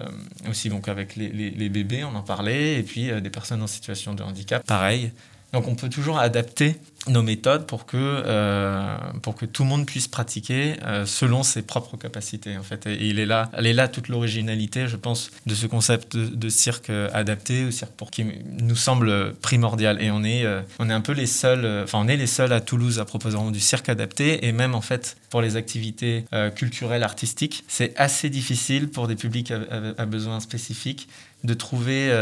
aussi 0.48 0.68
donc 0.68 0.88
avec 0.88 1.16
les, 1.16 1.28
les- 1.30 1.68
bébés, 1.68 2.04
on 2.04 2.14
en 2.14 2.22
parlait, 2.22 2.78
et 2.78 2.82
puis 2.82 3.10
euh, 3.10 3.20
des 3.20 3.30
personnes 3.30 3.62
en 3.62 3.66
situation 3.66 4.14
de 4.14 4.22
handicap, 4.22 4.64
pareil. 4.66 5.12
Donc 5.52 5.66
on 5.66 5.74
peut 5.74 5.88
toujours 5.88 6.18
adapter 6.18 6.76
nos 7.06 7.22
méthodes 7.22 7.66
pour 7.66 7.86
que, 7.86 7.96
euh, 7.96 8.96
pour 9.22 9.34
que 9.34 9.46
tout 9.46 9.62
le 9.62 9.68
monde 9.68 9.86
puisse 9.86 10.08
pratiquer 10.08 10.74
euh, 10.84 11.06
selon 11.06 11.42
ses 11.42 11.62
propres 11.62 11.96
capacités 11.96 12.58
en 12.58 12.62
fait. 12.62 12.86
Et 12.86 13.06
il 13.06 13.18
est 13.18 13.24
là, 13.24 13.50
elle 13.56 13.66
est 13.66 13.72
là 13.72 13.88
toute 13.88 14.08
l'originalité, 14.08 14.88
je 14.88 14.96
pense, 14.96 15.30
de 15.46 15.54
ce 15.54 15.66
concept 15.66 16.16
de, 16.16 16.48
cirque 16.48 16.90
euh, 16.90 17.08
adapté, 17.14 17.64
ou 17.64 17.70
cirque 17.70 17.92
pour 17.92 18.10
qui 18.10 18.26
nous 18.60 18.76
semble 18.76 19.32
primordial. 19.34 20.02
Et 20.02 20.10
on 20.10 20.22
est, 20.22 20.44
on 20.78 20.90
est 20.90 20.92
un 20.92 21.00
peu 21.00 21.12
les 21.12 21.26
seuls, 21.26 21.82
enfin 21.84 21.98
on 21.98 22.08
est 22.08 22.16
les 22.16 22.26
seuls 22.26 22.52
à 22.52 22.60
Toulouse 22.60 22.98
à 22.98 23.04
proposer 23.04 23.38
du 23.52 23.60
cirque 23.60 23.88
adapté, 23.88 24.46
et 24.46 24.52
même 24.52 24.74
en 24.74 24.80
fait 24.80 25.16
pour 25.30 25.40
les 25.40 25.56
activités 25.56 26.24
culturelles, 26.56 27.02
artistiques, 27.02 27.64
c'est 27.68 27.94
assez 27.96 28.30
difficile 28.30 28.88
pour 28.88 29.08
des 29.08 29.16
publics 29.16 29.50
à, 29.50 29.60
à- 29.96 30.06
besoins 30.06 30.40
spécifiques 30.40 31.08
de 31.44 31.54
trouver 31.54 32.12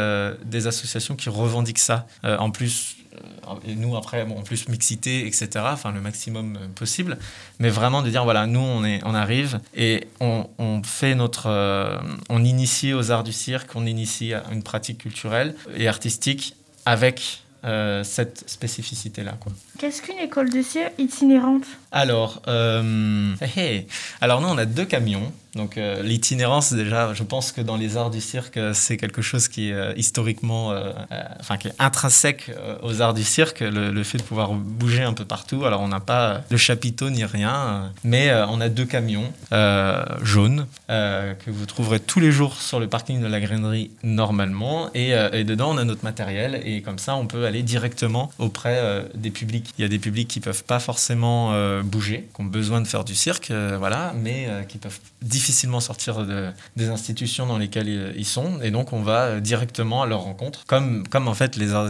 des 0.45 0.66
associations 0.66 1.16
qui 1.16 1.28
revendiquent 1.28 1.78
ça. 1.78 2.06
En 2.23 2.50
plus, 2.50 2.97
et 3.67 3.75
nous 3.75 3.97
après, 3.97 4.25
bon, 4.25 4.39
en 4.39 4.43
plus 4.43 4.69
mixité, 4.69 5.27
etc. 5.27 5.49
Enfin, 5.65 5.93
le 5.93 6.01
maximum 6.01 6.57
euh, 6.57 6.67
possible. 6.75 7.19
Mais 7.59 7.69
vraiment 7.69 8.03
de 8.03 8.11
dire 8.11 8.25
voilà, 8.25 8.47
nous 8.47 8.61
on 8.61 8.85
est, 8.85 9.01
on 9.05 9.15
arrive 9.15 9.61
et 9.75 10.07
on, 10.21 10.49
on 10.59 10.83
fait 10.83 11.15
notre, 11.15 11.47
euh, 11.47 11.99
on 12.29 12.45
initie 12.45 12.93
aux 12.93 13.11
arts 13.11 13.25
du 13.25 13.33
cirque, 13.33 13.71
on 13.75 13.87
initie 13.87 14.35
à 14.35 14.45
une 14.53 14.63
pratique 14.63 14.99
culturelle 14.99 15.55
et 15.77 15.89
artistique 15.89 16.57
avec 16.85 17.43
euh, 17.67 18.05
cette 18.05 18.49
spécificité 18.49 19.25
là, 19.25 19.37
quoi. 19.41 19.51
Qu'est-ce 19.79 20.01
qu'une 20.01 20.19
école 20.19 20.51
de 20.51 20.63
cirque 20.63 20.93
itinérante? 20.99 21.65
Alors, 21.91 22.41
euh, 22.47 23.35
hé. 23.57 23.89
alors 24.21 24.41
nous 24.41 24.47
on 24.49 24.59
a 24.59 24.67
deux 24.67 24.85
camions. 24.85 25.33
Donc 25.57 25.79
euh, 25.79 26.03
l'itinérance, 26.03 26.73
déjà, 26.73 27.15
je 27.15 27.23
pense 27.23 27.51
que 27.51 27.63
dans 27.63 27.77
les 27.77 27.97
arts 27.97 28.11
du 28.11 28.21
cirque, 28.21 28.59
euh, 28.59 28.73
c'est 28.75 28.99
quelque 28.99 29.23
chose 29.23 29.49
qui 29.49 29.71
est 29.71 29.73
euh, 29.73 29.95
historiquement, 29.97 30.75
enfin 31.41 31.57
qui 31.57 31.69
est 31.69 31.75
intrinsèque 31.79 32.51
aux 32.83 33.01
arts 33.01 33.15
du 33.15 33.25
cirque, 33.25 33.61
le, 33.61 34.03
fait 34.03 34.19
de 34.19 34.23
pouvoir 34.23 34.53
bouger 34.53 35.03
un 35.03 35.15
peu 35.15 35.25
partout. 35.25 35.65
Alors 35.65 35.81
on 35.81 35.89
n'a 35.89 36.01
pas 36.01 36.43
de 36.51 36.57
chapiteau 36.57 37.09
ni 37.09 37.25
rien, 37.25 37.93
mais 38.05 38.33
on 38.49 38.61
a 38.61 38.69
deux 38.69 38.85
camions 38.85 39.33
jaunes 40.23 40.67
que 40.89 41.51
vous 41.51 41.67
trouverez 41.67 42.01
tous 42.01 42.21
les 42.21 42.31
jours 42.31 42.61
sur 42.61 42.79
le 42.79 42.89
parking 42.89 43.21
de 43.21 43.27
la 43.27 43.41
grainerie 43.41 43.91
normalement. 44.03 44.91
Et, 44.95 45.13
et 45.33 45.45
dedans, 45.45 45.71
on 45.73 45.79
a 45.79 45.85
notre 45.85 46.05
matériel 46.05 46.61
et 46.65 46.83
comme 46.83 46.99
ça, 46.99 47.17
on 47.17 47.27
peut 47.27 47.47
aller 47.47 47.63
directement 47.63 48.31
auprès 48.39 49.07
des 49.15 49.31
publics. 49.31 49.73
Il 49.79 49.83
y 49.83 49.85
a 49.85 49.89
des 49.89 49.99
publics 49.99 50.29
qui 50.29 50.41
peuvent 50.41 50.65
pas 50.65 50.81
forcément 50.81 51.55
bouger, 51.83 52.29
qui 52.35 52.43
ont 52.43 52.45
besoin 52.45 52.81
de 52.81 52.87
faire 52.87 53.05
du 53.05 53.15
cirque, 53.15 53.51
voilà, 53.79 54.13
mais 54.17 54.49
qui 54.69 54.79
peuvent 54.79 55.01
difficilement 55.47 55.79
sortir 55.81 56.26
de, 56.26 56.50
des 56.75 56.88
institutions 56.88 57.47
dans 57.47 57.57
lesquelles 57.59 58.12
ils, 58.17 58.25
sont. 58.25 58.61
Et 58.62 58.73
donc, 58.73 58.93
on 58.93 59.03
va 59.03 59.21
euh, 59.26 59.41
directement 59.41 60.03
à 60.03 60.07
leur 60.07 60.23
rencontre, 60.23 60.65
comme, 60.67 61.07
comme 61.07 61.29
en 61.29 61.35
fait 61.35 61.55
les, 61.55 61.73
arts- 61.73 61.88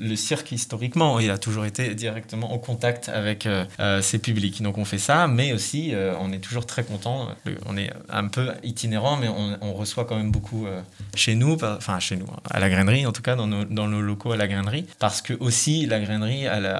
le, 0.00 0.16
cirque 0.16 0.52
historiquement, 0.52 1.18
il 1.18 1.30
a 1.32 1.38
toujours 1.38 1.64
été 1.64 1.94
directement 1.96 2.52
en 2.54 2.58
contact 2.58 3.08
avec 3.08 3.46
euh, 3.46 3.64
euh, 3.80 4.00
ses 4.00 4.18
publics. 4.20 4.62
Donc, 4.62 4.78
on 4.78 4.84
fait 4.84 4.98
ça, 4.98 5.26
mais 5.26 5.52
aussi, 5.52 5.92
euh, 5.92 6.14
on 6.20 6.30
est 6.32 6.38
toujours 6.38 6.66
très 6.66 6.84
content. 6.84 7.28
On 7.66 7.76
est 7.76 7.90
un 8.08 8.28
peu 8.28 8.52
itinérant, 8.62 9.16
mais 9.16 9.28
on, 9.28 9.58
on 9.60 9.72
reçoit 9.74 10.04
quand 10.04 10.16
même 10.16 10.30
beaucoup 10.30 10.66
euh, 10.66 10.80
chez 11.16 11.34
nous, 11.34 11.58
enfin 11.64 11.98
chez 11.98 12.16
nous, 12.16 12.26
à 12.48 12.60
la 12.60 12.68
grainerie, 12.70 13.06
en 13.06 13.12
tout 13.12 13.22
cas 13.22 13.34
dans 13.34 13.48
nos, 13.48 13.64
dans 13.64 13.88
nos 13.88 14.00
locaux 14.02 14.30
à 14.32 14.36
la 14.36 14.46
grainerie, 14.46 14.86
parce 15.00 15.20
que 15.20 15.34
aussi 15.40 15.86
la 15.86 15.98
grainerie, 15.98 16.44
elle, 16.44 16.72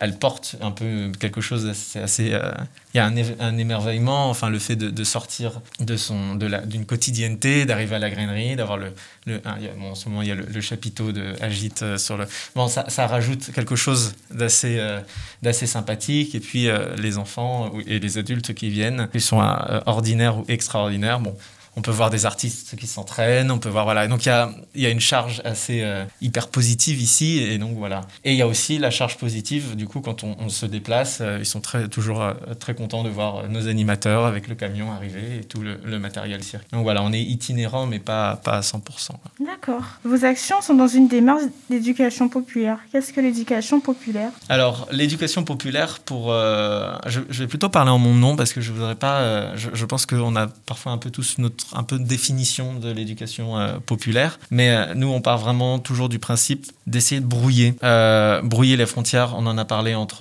elle 0.00 0.18
porte 0.18 0.56
un 0.60 0.72
peu 0.72 1.12
quelque 1.20 1.40
chose 1.40 1.66
d'assez 1.66 2.00
assez. 2.00 2.32
euh, 2.32 2.50
il 2.92 2.96
y 2.96 3.00
a 3.00 3.06
un, 3.06 3.56
émerveillement, 3.58 4.28
enfin 4.30 4.50
le 4.50 4.58
fait 4.58 4.74
de 4.74 5.04
sortir 5.04 5.59
de 5.80 5.96
son, 5.96 6.34
de 6.34 6.46
la, 6.46 6.60
d'une 6.60 6.86
quotidienneté, 6.86 7.64
d'arriver 7.64 7.96
à 7.96 7.98
la 7.98 8.10
grainerie, 8.10 8.56
d'avoir 8.56 8.78
le, 8.78 8.92
le 9.26 9.40
bon, 9.78 9.90
en 9.90 9.94
ce 9.94 10.08
moment 10.08 10.22
il 10.22 10.28
y 10.28 10.32
a 10.32 10.34
le, 10.34 10.60
chapiteau 10.60 11.12
de 11.12 11.34
Agite 11.40 11.82
euh, 11.82 11.98
sur 11.98 12.16
le. 12.16 12.26
Bon, 12.54 12.68
ça, 12.68 12.88
ça 12.88 13.06
rajoute 13.06 13.52
quelque 13.52 13.76
chose 13.76 14.14
d'assez, 14.30 14.78
euh, 14.78 15.00
d'assez 15.42 15.66
sympathique. 15.66 16.34
Et 16.34 16.40
puis 16.40 16.68
euh, 16.68 16.96
les 16.96 17.18
enfants 17.18 17.72
et 17.86 17.98
les 17.98 18.18
adultes 18.18 18.54
qui 18.54 18.68
viennent, 18.70 19.08
ils 19.14 19.20
sont 19.20 19.40
ordinaires 19.86 20.38
ou 20.38 20.44
extraordinaires. 20.48 21.20
Bon, 21.20 21.36
on 21.76 21.82
peut 21.82 21.90
voir 21.90 22.10
des 22.10 22.26
artistes 22.26 22.76
qui 22.76 22.86
s'entraînent, 22.86 23.50
on 23.50 23.58
peut 23.58 23.68
voir 23.68 23.84
voilà. 23.84 24.08
Donc 24.08 24.26
il 24.26 24.28
y 24.28 24.32
a, 24.32 24.50
il 24.74 24.80
y 24.82 24.86
a 24.86 24.90
une 24.90 25.00
charge 25.00 25.40
assez 25.44 25.82
euh, 25.82 26.04
hyper 26.20 26.48
positive 26.48 27.00
ici 27.00 27.38
et 27.38 27.58
donc 27.58 27.76
voilà. 27.76 28.02
Et 28.24 28.32
il 28.32 28.36
y 28.36 28.42
a 28.42 28.46
aussi 28.46 28.78
la 28.78 28.90
charge 28.90 29.16
positive 29.18 29.76
du 29.76 29.86
coup 29.86 30.00
quand 30.00 30.24
on, 30.24 30.36
on 30.40 30.48
se 30.48 30.66
déplace, 30.66 31.18
euh, 31.20 31.38
ils 31.40 31.46
sont 31.46 31.60
très 31.60 31.88
toujours 31.88 32.22
euh, 32.22 32.34
très 32.58 32.74
contents 32.74 33.04
de 33.04 33.08
voir 33.08 33.48
nos 33.48 33.68
animateurs 33.68 34.24
avec 34.24 34.48
le 34.48 34.54
camion 34.54 34.92
arriver 34.92 35.38
et 35.40 35.44
tout 35.44 35.60
le, 35.62 35.80
le 35.84 35.98
matériel 35.98 36.42
cirque. 36.42 36.70
Donc 36.72 36.82
voilà, 36.82 37.02
on 37.02 37.12
est 37.12 37.22
itinérant 37.22 37.86
mais 37.86 37.98
pas 37.98 38.36
pas 38.36 38.58
à 38.58 38.60
100%. 38.60 38.80
quoi. 39.08 39.18
D'accord. 39.40 39.84
Vos 40.04 40.24
actions 40.24 40.60
sont 40.62 40.74
dans 40.74 40.88
une 40.88 41.08
démarche 41.08 41.42
d'éducation 41.68 42.28
populaire. 42.28 42.78
Qu'est-ce 42.90 43.12
que 43.12 43.20
l'éducation 43.20 43.80
populaire? 43.80 44.30
Alors, 44.48 44.88
l'éducation 44.90 45.44
populaire, 45.44 46.00
pour, 46.00 46.32
je, 46.32 47.20
je 47.28 47.42
vais 47.42 47.46
plutôt 47.46 47.68
parler 47.68 47.90
en 47.90 47.98
mon 47.98 48.14
nom 48.14 48.36
parce 48.36 48.52
que 48.52 48.60
je 48.60 48.72
voudrais 48.72 48.94
pas. 48.94 49.56
je, 49.56 49.70
je 49.72 49.84
pense 49.84 50.06
qu'on 50.06 50.36
a 50.36 50.46
parfois 50.66 50.92
un 50.92 50.98
peu 50.98 51.10
tous 51.10 51.38
notre 51.38 51.59
un 51.72 51.82
peu 51.82 51.98
de 51.98 52.04
définition 52.04 52.74
de 52.74 52.90
l'éducation 52.90 53.58
euh, 53.58 53.78
populaire, 53.84 54.38
mais 54.50 54.70
euh, 54.70 54.94
nous 54.94 55.08
on 55.08 55.20
part 55.20 55.38
vraiment 55.38 55.78
toujours 55.78 56.08
du 56.08 56.18
principe 56.18 56.66
d'essayer 56.86 57.20
de 57.20 57.26
brouiller, 57.26 57.74
euh, 57.82 58.42
brouiller 58.42 58.76
les 58.76 58.86
frontières. 58.86 59.34
On 59.36 59.46
en 59.46 59.56
a 59.58 59.64
parlé 59.64 59.94
entre 59.94 60.20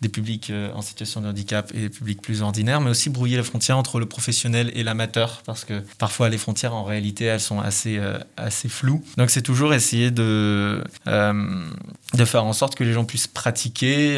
des 0.00 0.08
publics 0.08 0.52
en 0.74 0.82
situation 0.82 1.20
de 1.20 1.28
handicap 1.28 1.70
et 1.74 1.80
des 1.80 1.88
publics 1.88 2.20
plus 2.20 2.42
ordinaires, 2.42 2.80
mais 2.80 2.90
aussi 2.90 3.08
brouiller 3.10 3.36
les 3.36 3.42
frontières 3.42 3.78
entre 3.78 4.00
le 4.00 4.06
professionnel 4.06 4.72
et 4.74 4.82
l'amateur 4.82 5.42
parce 5.46 5.64
que 5.64 5.82
parfois 5.98 6.28
les 6.28 6.38
frontières 6.38 6.74
en 6.74 6.82
réalité 6.82 7.24
elles 7.26 7.40
sont 7.40 7.60
assez 7.60 8.00
assez 8.36 8.68
floues. 8.68 9.04
Donc 9.16 9.30
c'est 9.30 9.42
toujours 9.42 9.74
essayer 9.74 10.10
de 10.10 10.82
de 11.06 12.24
faire 12.24 12.44
en 12.44 12.52
sorte 12.52 12.74
que 12.74 12.84
les 12.84 12.92
gens 12.92 13.04
puissent 13.04 13.26
pratiquer 13.28 14.16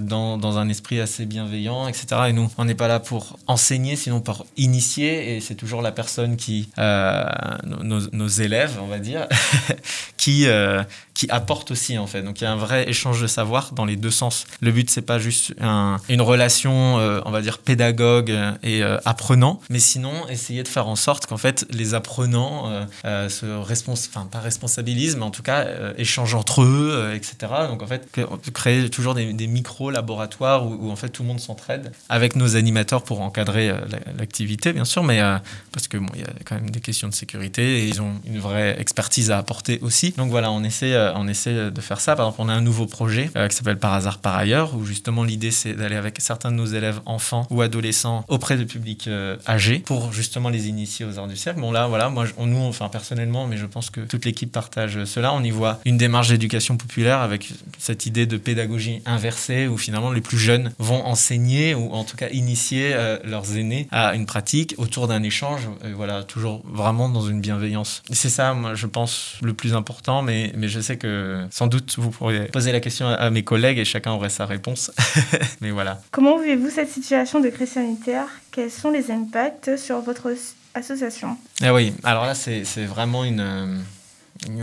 dans, 0.00 0.38
dans 0.38 0.58
un 0.58 0.68
esprit 0.68 1.00
assez 1.00 1.26
bienveillant, 1.26 1.88
etc. 1.88 2.06
Et 2.28 2.32
nous, 2.32 2.50
on 2.56 2.64
n'est 2.64 2.74
pas 2.74 2.88
là 2.88 3.00
pour 3.00 3.38
enseigner, 3.46 3.96
sinon 3.96 4.20
pour 4.20 4.46
initier. 4.56 4.91
Et 5.00 5.40
c'est 5.40 5.54
toujours 5.54 5.80
la 5.82 5.92
personne 5.92 6.36
qui, 6.36 6.68
euh, 6.78 7.24
nos, 7.64 8.28
élèves, 8.28 8.78
on 8.82 8.86
va 8.86 8.98
dire, 8.98 9.26
qui, 10.16 10.46
euh, 10.46 10.82
qui 11.14 11.28
apporte 11.30 11.70
aussi 11.70 11.98
en 11.98 12.06
fait. 12.06 12.22
Donc 12.22 12.40
il 12.40 12.44
y 12.44 12.46
a 12.46 12.52
un 12.52 12.56
vrai 12.56 12.88
échange 12.88 13.20
de 13.20 13.26
savoir 13.26 13.72
dans 13.72 13.84
les 13.84 13.96
deux 13.96 14.10
sens. 14.10 14.46
Le 14.60 14.70
but 14.72 14.90
c'est 14.90 15.02
pas 15.02 15.18
juste 15.18 15.54
un- 15.60 15.98
une 16.08 16.20
relation, 16.20 16.98
euh, 16.98 17.20
on 17.24 17.30
va 17.30 17.40
dire 17.42 17.58
pédagogue 17.58 18.32
et 18.62 18.82
apprenant, 19.04 19.60
mais 19.70 19.78
sinon 19.78 20.12
essayer 20.28 20.62
de 20.62 20.68
faire 20.68 20.88
en 20.88 20.96
sorte 20.96 21.26
qu'en 21.26 21.36
fait 21.36 21.66
les 21.70 21.94
apprenants 21.94 22.86
se 23.04 23.46
respons 23.62 23.92
enfin 23.92 24.26
pas 24.30 24.40
responsabilisent, 24.40 25.16
mais 25.16 25.24
en 25.24 25.30
tout 25.30 25.42
cas 25.42 25.66
échangent 25.98 26.34
entre 26.34 26.62
eux, 26.62 27.12
etc. 27.14 27.52
Donc 27.68 27.82
en 27.82 27.86
fait 27.86 28.08
créer 28.52 28.88
toujours 28.90 29.14
des, 29.14 29.32
des 29.32 29.46
micro 29.46 29.90
laboratoires 29.90 30.66
où, 30.66 30.90
en 30.90 30.96
fait 30.96 31.08
tout 31.10 31.22
le 31.22 31.28
monde 31.28 31.40
s'entraide 31.40 31.92
avec 32.08 32.36
nos 32.36 32.56
animateurs 32.56 33.02
pour 33.02 33.20
encadrer 33.20 33.68
la- 33.68 33.98
l'activité 34.18 34.72
bien 34.72 34.81
sûr, 34.84 35.02
mais 35.02 35.20
euh, 35.20 35.38
parce 35.72 35.88
que 35.88 35.96
bon 35.96 36.08
il 36.14 36.20
y 36.20 36.24
a 36.24 36.30
quand 36.44 36.54
même 36.54 36.70
des 36.70 36.80
questions 36.80 37.08
de 37.08 37.14
sécurité 37.14 37.80
et 37.80 37.88
ils 37.88 38.00
ont 38.02 38.12
une 38.26 38.38
vraie 38.38 38.80
expertise 38.80 39.30
à 39.30 39.38
apporter 39.38 39.78
aussi. 39.82 40.12
Donc 40.16 40.30
voilà, 40.30 40.50
on 40.50 40.62
essaie, 40.64 40.94
euh, 40.94 41.12
on 41.14 41.28
essaie 41.28 41.70
de 41.70 41.80
faire 41.80 42.00
ça. 42.00 42.16
Par 42.16 42.26
exemple, 42.26 42.42
on 42.42 42.48
a 42.48 42.52
un 42.52 42.60
nouveau 42.60 42.86
projet 42.86 43.30
euh, 43.36 43.48
qui 43.48 43.56
s'appelle 43.56 43.78
Par 43.78 43.94
hasard 43.94 44.18
par 44.18 44.36
ailleurs, 44.36 44.74
où 44.74 44.84
justement 44.84 45.24
l'idée 45.24 45.50
c'est 45.50 45.74
d'aller 45.74 45.96
avec 45.96 46.20
certains 46.20 46.50
de 46.50 46.56
nos 46.56 46.66
élèves 46.66 47.00
enfants 47.06 47.46
ou 47.50 47.62
adolescents 47.62 48.24
auprès 48.28 48.56
de 48.56 48.64
publics 48.64 49.08
euh, 49.08 49.36
âgés 49.48 49.78
pour 49.80 50.12
justement 50.12 50.48
les 50.48 50.68
initier 50.68 51.04
aux 51.04 51.18
arts 51.18 51.28
du 51.28 51.36
cirque. 51.36 51.58
Bon 51.58 51.72
là, 51.72 51.86
voilà, 51.86 52.08
moi, 52.08 52.26
nous, 52.38 52.58
enfin 52.58 52.88
personnellement, 52.88 53.46
mais 53.46 53.56
je 53.56 53.66
pense 53.66 53.90
que 53.90 54.00
toute 54.00 54.24
l'équipe 54.24 54.52
partage 54.52 55.04
cela. 55.04 55.32
On 55.32 55.42
y 55.42 55.50
voit 55.50 55.80
une 55.84 55.96
démarche 55.96 56.28
d'éducation 56.28 56.76
populaire 56.76 57.20
avec 57.20 57.48
cette 57.78 58.06
idée 58.06 58.26
de 58.26 58.36
pédagogie 58.36 59.02
inversée 59.06 59.66
où 59.66 59.76
finalement 59.76 60.10
les 60.10 60.20
plus 60.20 60.38
jeunes 60.38 60.72
vont 60.78 61.04
enseigner 61.04 61.74
ou 61.74 61.90
en 61.92 62.04
tout 62.04 62.16
cas 62.16 62.28
initier 62.30 62.92
euh, 62.94 63.18
leurs 63.24 63.56
aînés 63.56 63.88
à 63.90 64.14
une 64.14 64.26
pratique 64.26 64.71
autour 64.78 65.08
d'un 65.08 65.22
échange. 65.22 65.68
Et 65.84 65.92
voilà, 65.92 66.22
toujours 66.22 66.62
vraiment 66.64 67.08
dans 67.08 67.22
une 67.22 67.40
bienveillance. 67.40 68.02
C'est 68.10 68.28
ça, 68.28 68.54
moi, 68.54 68.74
je 68.74 68.86
pense, 68.86 69.36
le 69.42 69.54
plus 69.54 69.74
important, 69.74 70.22
mais, 70.22 70.52
mais 70.56 70.68
je 70.68 70.80
sais 70.80 70.96
que 70.96 71.46
sans 71.50 71.66
doute 71.66 71.94
vous 71.98 72.10
pourriez 72.10 72.44
poser 72.46 72.72
la 72.72 72.80
question 72.80 73.06
à, 73.08 73.14
à 73.14 73.30
mes 73.30 73.44
collègues 73.44 73.78
et 73.78 73.84
chacun 73.84 74.12
aurait 74.12 74.30
sa 74.30 74.46
réponse. 74.46 74.90
mais 75.60 75.70
voilà. 75.70 76.00
Comment 76.10 76.38
vivez-vous 76.38 76.70
cette 76.70 76.90
situation 76.90 77.40
de 77.40 77.48
crise 77.48 77.72
sanitaire? 77.72 78.26
Quels 78.50 78.70
sont 78.70 78.90
les 78.90 79.10
impacts 79.10 79.76
sur 79.76 80.00
votre 80.00 80.28
association? 80.74 81.36
Eh 81.62 81.70
oui, 81.70 81.94
alors 82.04 82.26
là, 82.26 82.34
c'est 82.34 82.62
vraiment 82.84 83.24
une, 83.24 83.40
euh, 83.40 83.66
une 83.66 83.82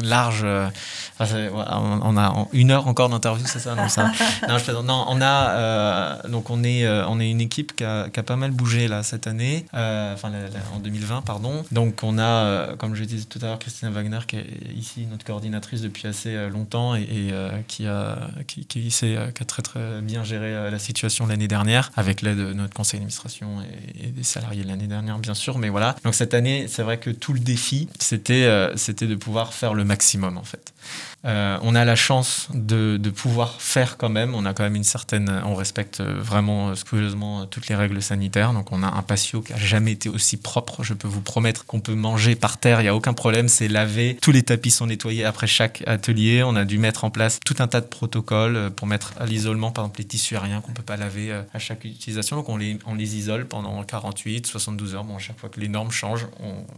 large. 0.04 0.42
euh, 0.44 0.70
on, 1.22 2.18
a 2.18 2.48
une 2.54 2.72
heure 2.72 2.88
encore 2.88 3.10
d'interview, 3.10 3.46
c'est 3.48 3.60
ça 3.60 3.76
Non, 3.76 3.90
ça. 3.90 4.12
non, 4.48 4.58
je 4.58 4.64
plaisante. 4.64 4.86
Non, 4.86 5.06
on 5.10 5.22
a 5.22 5.50
euh, 5.50 6.16
donc 6.30 6.50
on 6.50 6.64
est 6.64 6.86
euh, 6.86 7.06
on 7.08 7.20
est 7.20 7.30
une 7.30 7.42
équipe 7.42 7.76
qui 7.76 7.84
a, 7.84 8.10
qui 8.10 8.20
a 8.20 8.24
pas 8.24 8.36
mal 8.36 8.52
bougé 8.52 8.88
là 8.88 9.04
cette 9.04 9.28
année, 9.28 9.66
enfin 9.74 10.30
la- 10.30 10.42
la- 10.50 10.76
en 10.76 10.80
2020 10.80 11.22
pardon. 11.24 11.64
Donc 11.72 12.00
on 12.04 12.18
a, 12.20 12.76
comme 12.78 12.96
je 12.96 13.04
disais 13.04 13.26
tout 13.26 13.40
à 13.42 13.46
l'heure, 13.46 13.60
Christina 13.60 13.92
Wagner 13.92 14.20
qui 14.28 14.38
est 14.38 14.46
ici 14.76 15.08
notre 15.10 15.26
coordinatrice 15.26 15.82
depuis 15.82 16.08
assez 16.08 16.50
longtemps 16.50 16.96
et, 16.96 17.02
et, 17.02 17.32
qui 17.68 17.88
a 17.88 18.18
qui, 18.48 18.66
euh, 19.04 19.32
qui 19.32 19.44
a 19.44 19.46
très 19.46 19.62
très 19.62 20.02
bien 20.02 20.24
géré 20.24 20.72
la 20.72 20.80
situation 20.80 21.28
l'année 21.28 21.48
dernière 21.48 21.92
avec 21.96 22.22
l'aide 22.22 22.38
de 22.38 22.54
notre 22.54 22.74
conseil 22.74 23.00
d'administration 23.00 23.48
et, 23.62 24.08
et 24.08 24.12
des 24.12 24.24
salariés 24.24 24.64
de 24.64 24.70
l'année 24.70 24.88
dernière 24.88 25.18
bien 25.20 25.34
sûr. 25.34 25.58
Mais 25.58 25.70
voilà. 25.70 25.96
Donc 26.04 26.16
cette 26.16 26.34
année, 26.34 26.68
c'est 26.68 26.84
vrai 26.84 26.98
que 26.98 27.10
tout 27.10 27.34
le 27.34 27.40
défi, 27.40 27.90
c'était 28.00 28.50
c'était 28.76 29.08
de 29.08 29.16
pouvoir 29.16 29.54
faire 29.54 29.69
le 29.74 29.84
maximum 29.86 30.38
en 30.38 30.44
fait. 30.44 30.74
Euh, 31.26 31.58
on 31.62 31.76
a 31.76 31.84
la 31.84 31.96
chance 31.96 32.48
de, 32.54 32.98
pouvoir 33.10 33.60
faire 33.60 33.98
quand 33.98 34.10
même. 34.10 34.36
On 34.36 34.46
a 34.46 34.54
quand 34.54 34.64
même 34.64 34.76
une 34.76 34.84
certaine. 34.84 35.42
On 35.46 35.56
respecte 35.56 36.00
euh, 36.00 36.16
vraiment 36.20 36.70
euh, 36.70 36.76
scrupuleusement 36.76 37.48
toutes 37.48 37.68
les 37.68 37.76
règles 37.76 38.02
sanitaires. 38.02 38.54
Donc 38.54 38.72
on 38.72 38.84
a 38.84 38.88
un 38.88 39.02
patio 39.02 39.42
qui 39.42 39.52
a 39.52 39.58
jamais 39.58 39.94
été 39.94 40.10
aussi 40.10 40.38
propre. 40.38 40.84
Je 40.84 40.94
peux 40.94 41.08
vous 41.08 41.22
promettre 41.22 41.66
qu'on 41.66 41.80
peut 41.80 41.96
manger 41.96 42.36
par 42.36 42.58
terre. 42.58 42.82
Il 42.82 42.86
y 42.86 42.88
a 42.88 42.96
aucun 42.96 43.14
problème. 43.14 43.50
C'est 43.50 43.68
lavé. 43.68 44.18
Tous 44.22 44.32
les 44.32 44.44
tapis 44.44 44.72
sont 44.72 44.86
nettoyés 44.86 45.26
après 45.26 45.48
chaque 45.48 45.84
atelier. 45.88 46.44
On 46.44 46.56
a 46.56 46.66
dû 46.66 46.78
mettre 46.78 47.04
en 47.04 47.10
place 47.10 47.40
tout 47.44 47.56
un 47.60 47.68
tas 47.68 47.82
de 47.82 47.88
protocoles 47.88 48.72
pour 48.76 48.88
mettre 48.88 49.14
à 49.20 49.26
l'isolement, 49.26 49.72
par 49.72 49.86
exemple 49.86 50.00
les 50.00 50.06
tissus 50.06 50.36
aériens 50.36 50.62
qu'on 50.62 50.72
peut 50.72 50.84
pas 50.84 50.98
laver 50.98 51.34
à 51.54 51.60
chaque 51.60 51.84
utilisation. 51.84 52.38
Donc 52.38 52.48
on 52.50 52.58
les, 52.58 52.78
on 52.86 52.96
les 52.96 53.18
isole 53.18 53.48
pendant 53.48 53.84
48, 53.84 54.48
72 54.48 54.96
heures. 54.96 55.04
Bon, 55.04 55.18
chaque 55.18 55.40
fois 55.40 55.50
que 55.50 55.60
les 55.60 55.68
normes 55.68 55.92
changent, 55.92 56.28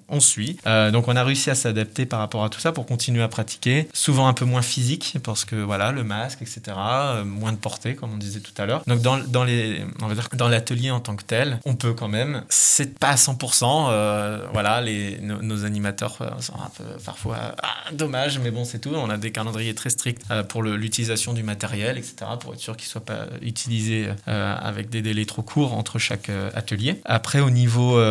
on, 0.10 0.20
suit. 0.20 0.58
Donc 0.66 1.08
on 1.08 1.16
a 1.16 1.24
réussi 1.24 1.50
à 1.50 1.56
s'adapter 1.56 2.06
par 2.06 2.20
rapport 2.20 2.44
à 2.44 2.50
tout 2.50 2.60
ça 2.60 2.72
pour 2.72 2.86
continuer 2.86 3.24
à 3.24 3.28
pratiquer. 3.28 3.88
Souvent 3.94 4.28
un 4.32 4.34
peu 4.34 4.46
moins 4.46 4.62
physique 4.62 5.18
parce 5.24 5.44
que 5.44 5.58
voilà, 5.58 5.92
le 5.92 6.06
masque, 6.06 6.42
etc. 6.42 6.62
euh, 6.68 7.26
moins 7.26 7.52
de 7.52 7.58
portée, 7.58 7.96
comme 7.96 8.14
on 8.14 8.18
disait 8.18 8.40
tout 8.40 8.54
à 8.58 8.66
l'heure. 8.66 8.82
Donc 8.88 9.02
dans, 9.02 9.18
dans 9.18 9.44
les, 9.44 9.86
on 10.02 10.08
va 10.08 10.16
dire, 10.16 10.30
dans 10.34 10.48
l'atelier 10.48 10.90
en 10.90 11.02
tant 11.02 11.18
que 11.18 11.24
tel, 11.24 11.60
on 11.66 11.76
peut 11.76 11.94
quand 11.94 12.08
même. 12.08 12.44
C'est 12.50 12.98
pas 12.98 13.10
à 13.10 13.16
100%. 13.16 13.90
euh, 13.92 14.48
voilà, 14.54 14.82
les, 14.82 15.20
nos, 15.20 15.66
animateurs 15.66 16.18
euh, 16.22 16.30
sont 16.40 16.56
un 16.56 16.70
peu 16.78 16.86
parfois 17.06 17.56
ah, 17.62 17.92
dommage, 17.92 18.40
mais 18.40 18.52
bon, 18.52 18.64
c'est 18.64 18.80
tout. 18.80 18.92
On 18.96 19.10
a 19.10 19.18
des 19.18 19.32
calendriers 19.32 19.76
très 19.76 19.90
stricts 19.90 20.24
pour 20.48 20.64
l'utilisation 20.64 21.34
du 21.34 21.44
matériel, 21.44 21.98
etc. 21.98 22.16
Pour 22.40 22.54
être 22.54 22.60
sûr 22.60 22.78
qu'il 22.78 22.88
soit 22.88 23.04
pas 23.04 23.26
utilisé 23.42 24.10
avec 24.26 24.90
des 24.90 25.02
délais 25.02 25.26
trop 25.26 25.42
courts 25.42 25.74
entre 25.74 26.00
chaque 26.00 26.32
atelier. 26.56 27.02
Après, 27.04 27.42
au 27.42 27.50
niveau 27.50 28.02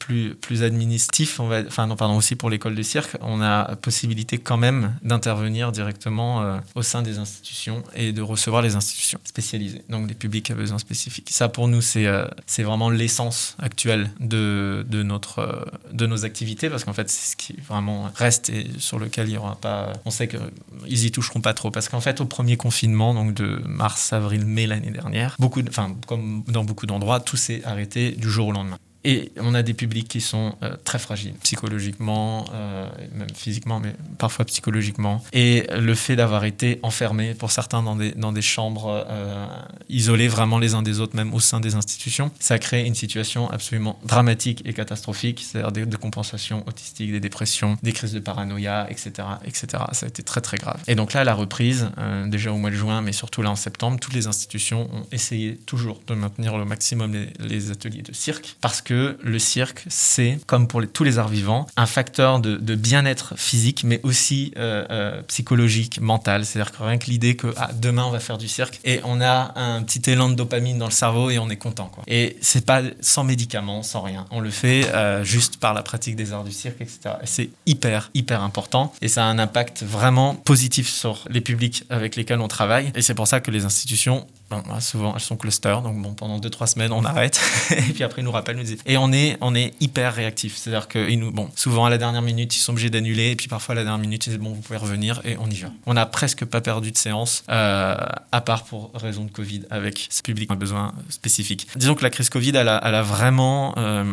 plus 0.00 0.34
plus 0.34 0.62
administratif, 0.62 1.40
on 1.40 1.48
va, 1.48 1.62
enfin 1.66 1.86
non, 1.86 1.96
pardon, 1.96 2.16
aussi 2.16 2.36
pour 2.36 2.50
l'école 2.50 2.74
de 2.74 2.82
cirque, 2.82 3.16
on 3.20 3.42
a 3.42 3.74
possibilité 3.76 4.38
quand 4.38 4.56
même 4.56 4.94
d'intervenir 5.02 5.55
directement 5.72 6.42
euh, 6.42 6.58
au 6.74 6.82
sein 6.82 7.02
des 7.02 7.18
institutions 7.18 7.82
et 7.94 8.12
de 8.12 8.22
recevoir 8.22 8.62
les 8.62 8.76
institutions 8.76 9.18
spécialisées, 9.24 9.82
donc 9.88 10.06
des 10.06 10.14
publics 10.14 10.50
à 10.50 10.54
besoins 10.54 10.78
spécifiques. 10.78 11.28
Ça, 11.30 11.48
pour 11.48 11.68
nous, 11.68 11.80
c'est 11.80 12.06
euh, 12.06 12.26
vraiment 12.58 12.90
l'essence 12.90 13.56
actuelle 13.58 14.10
de, 14.20 14.84
de, 14.88 15.02
notre, 15.02 15.38
euh, 15.40 15.64
de 15.92 16.06
nos 16.06 16.24
activités, 16.24 16.68
parce 16.70 16.84
qu'en 16.84 16.92
fait, 16.92 17.08
c'est 17.08 17.32
ce 17.32 17.36
qui 17.36 17.54
vraiment 17.66 18.10
reste 18.14 18.50
et 18.50 18.66
sur 18.78 18.98
lequel 18.98 19.28
il 19.28 19.34
y 19.34 19.38
aura 19.38 19.56
pas. 19.56 19.92
On 20.04 20.10
sait 20.10 20.28
qu'ils 20.28 21.04
y 21.04 21.10
toucheront 21.10 21.40
pas 21.40 21.54
trop, 21.54 21.70
parce 21.70 21.88
qu'en 21.88 22.00
fait, 22.00 22.20
au 22.20 22.26
premier 22.26 22.56
confinement, 22.56 23.14
donc 23.14 23.34
de 23.34 23.62
mars, 23.66 24.12
avril, 24.12 24.44
mai 24.44 24.66
l'année 24.66 24.90
dernière, 24.90 25.36
beaucoup, 25.38 25.62
comme 26.06 26.44
dans 26.48 26.64
beaucoup 26.64 26.86
d'endroits, 26.86 27.20
tout 27.20 27.36
s'est 27.36 27.62
arrêté 27.64 28.12
du 28.12 28.30
jour 28.30 28.48
au 28.48 28.52
lendemain. 28.52 28.78
Et 29.06 29.30
on 29.38 29.54
a 29.54 29.62
des 29.62 29.72
publics 29.72 30.08
qui 30.08 30.20
sont 30.20 30.56
euh, 30.64 30.74
très 30.82 30.98
fragiles, 30.98 31.34
psychologiquement, 31.44 32.44
euh, 32.52 32.88
même 33.14 33.30
physiquement, 33.32 33.78
mais 33.78 33.94
parfois 34.18 34.44
psychologiquement. 34.46 35.22
Et 35.32 35.64
le 35.72 35.94
fait 35.94 36.16
d'avoir 36.16 36.44
été 36.44 36.80
enfermés, 36.82 37.32
pour 37.34 37.52
certains, 37.52 37.84
dans 37.84 37.94
des, 37.94 38.10
dans 38.10 38.32
des 38.32 38.42
chambres 38.42 39.06
euh, 39.08 39.46
isolées 39.88 40.26
vraiment 40.26 40.58
les 40.58 40.74
uns 40.74 40.82
des 40.82 40.98
autres, 40.98 41.14
même 41.14 41.32
au 41.34 41.38
sein 41.38 41.60
des 41.60 41.76
institutions, 41.76 42.32
ça 42.40 42.58
crée 42.58 42.84
une 42.84 42.96
situation 42.96 43.48
absolument 43.48 43.96
dramatique 44.04 44.62
et 44.64 44.72
catastrophique, 44.72 45.46
c'est-à-dire 45.48 45.70
des 45.70 45.86
décompensations 45.86 46.64
autistiques, 46.66 47.12
des 47.12 47.20
dépressions, 47.20 47.78
des 47.84 47.92
crises 47.92 48.12
de 48.12 48.18
paranoïa, 48.18 48.88
etc., 48.90 49.12
etc. 49.44 49.84
Ça 49.92 50.06
a 50.06 50.08
été 50.08 50.24
très 50.24 50.40
très 50.40 50.56
grave. 50.56 50.82
Et 50.88 50.96
donc 50.96 51.12
là, 51.12 51.20
à 51.20 51.24
la 51.24 51.34
reprise, 51.34 51.90
déjà 52.26 52.50
au 52.50 52.56
mois 52.56 52.70
de 52.70 52.74
juin, 52.74 53.02
mais 53.02 53.12
surtout 53.12 53.42
là 53.42 53.52
en 53.52 53.56
septembre, 53.56 54.00
toutes 54.00 54.14
les 54.14 54.26
institutions 54.26 54.90
ont 54.92 55.06
essayé 55.12 55.56
toujours 55.64 56.00
de 56.08 56.14
maintenir 56.14 56.58
le 56.58 56.64
maximum 56.64 57.14
les 57.38 57.70
ateliers 57.70 58.02
de 58.02 58.12
cirque, 58.12 58.56
parce 58.60 58.82
que 58.82 58.95
le 59.22 59.38
cirque, 59.38 59.84
c'est, 59.88 60.38
comme 60.46 60.68
pour 60.68 60.82
tous 60.92 61.04
les 61.04 61.18
arts 61.18 61.28
vivants, 61.28 61.66
un 61.76 61.86
facteur 61.86 62.40
de, 62.40 62.56
de 62.56 62.74
bien-être 62.74 63.34
physique, 63.36 63.82
mais 63.84 64.00
aussi 64.02 64.52
euh, 64.56 64.84
euh, 64.90 65.22
psychologique, 65.22 66.00
mental. 66.00 66.44
C'est-à-dire 66.44 66.72
que 66.72 66.82
rien 66.82 66.98
que 66.98 67.06
l'idée 67.06 67.36
que 67.36 67.52
ah, 67.56 67.70
demain 67.74 68.04
on 68.04 68.10
va 68.10 68.20
faire 68.20 68.38
du 68.38 68.48
cirque 68.48 68.80
et 68.84 69.00
on 69.04 69.20
a 69.20 69.52
un 69.56 69.82
petit 69.82 70.10
élan 70.10 70.28
de 70.28 70.34
dopamine 70.34 70.78
dans 70.78 70.86
le 70.86 70.90
cerveau 70.92 71.30
et 71.30 71.38
on 71.38 71.48
est 71.50 71.56
content. 71.56 71.90
Quoi. 71.92 72.04
Et 72.06 72.36
c'est 72.40 72.64
pas 72.64 72.82
sans 73.00 73.24
médicaments, 73.24 73.82
sans 73.82 74.00
rien. 74.00 74.26
On 74.30 74.40
le 74.40 74.50
fait 74.50 74.88
euh, 74.94 75.24
juste 75.24 75.58
par 75.58 75.74
la 75.74 75.82
pratique 75.82 76.16
des 76.16 76.32
arts 76.32 76.44
du 76.44 76.52
cirque, 76.52 76.80
etc. 76.80 76.98
Et 77.22 77.26
c'est 77.26 77.50
hyper, 77.66 78.10
hyper 78.14 78.42
important. 78.42 78.92
Et 79.02 79.08
ça 79.08 79.24
a 79.24 79.28
un 79.28 79.38
impact 79.38 79.82
vraiment 79.82 80.34
positif 80.34 80.88
sur 80.88 81.24
les 81.28 81.40
publics 81.40 81.84
avec 81.90 82.16
lesquels 82.16 82.40
on 82.40 82.48
travaille. 82.48 82.92
Et 82.94 83.02
c'est 83.02 83.14
pour 83.14 83.28
ça 83.28 83.40
que 83.40 83.50
les 83.50 83.64
institutions 83.64 84.26
Bon, 84.48 84.62
bah, 84.68 84.80
souvent, 84.80 85.12
elles 85.14 85.20
sont 85.20 85.36
cluster, 85.36 85.76
donc 85.82 86.00
bon, 86.00 86.14
pendant 86.14 86.38
2-3 86.38 86.66
semaines, 86.68 86.92
on 86.92 87.04
arrête, 87.04 87.40
et 87.76 87.82
puis 87.82 88.04
après, 88.04 88.22
ils 88.22 88.24
nous 88.24 88.30
rappellent, 88.30 88.56
nous 88.56 88.62
disent. 88.62 88.78
Et 88.86 88.96
on 88.96 89.12
est, 89.12 89.36
on 89.40 89.56
est 89.56 89.74
hyper 89.80 90.14
réactif, 90.14 90.56
c'est-à-dire 90.56 90.86
que 90.86 91.10
ils 91.10 91.18
nous, 91.18 91.32
bon, 91.32 91.50
souvent 91.56 91.84
à 91.86 91.90
la 91.90 91.98
dernière 91.98 92.22
minute, 92.22 92.54
ils 92.54 92.60
sont 92.60 92.70
obligés 92.70 92.88
d'annuler, 92.90 93.30
et 93.32 93.36
puis 93.36 93.48
parfois 93.48 93.72
à 93.72 93.76
la 93.76 93.82
dernière 93.82 93.98
minute, 94.00 94.24
ils 94.26 94.30
disent 94.30 94.38
bon, 94.38 94.52
vous 94.52 94.60
pouvez 94.60 94.78
revenir, 94.78 95.20
et 95.24 95.36
on 95.40 95.50
y 95.50 95.56
va. 95.56 95.68
On 95.86 95.94
n'a 95.94 96.06
presque 96.06 96.44
pas 96.44 96.60
perdu 96.60 96.92
de 96.92 96.96
séance, 96.96 97.42
euh, 97.50 97.96
à 98.30 98.40
part 98.40 98.62
pour 98.64 98.92
raison 98.94 99.24
de 99.24 99.30
Covid, 99.32 99.62
avec 99.70 100.06
ce 100.10 100.22
public 100.22 100.48
qui 100.48 100.52
a 100.52 100.56
besoin 100.56 100.94
spécifique. 101.08 101.66
Disons 101.74 101.96
que 101.96 102.04
la 102.04 102.10
crise 102.10 102.28
Covid, 102.28 102.52
elle 102.54 102.68
a, 102.68 103.02
vraiment 103.02 103.74
euh, 103.78 104.04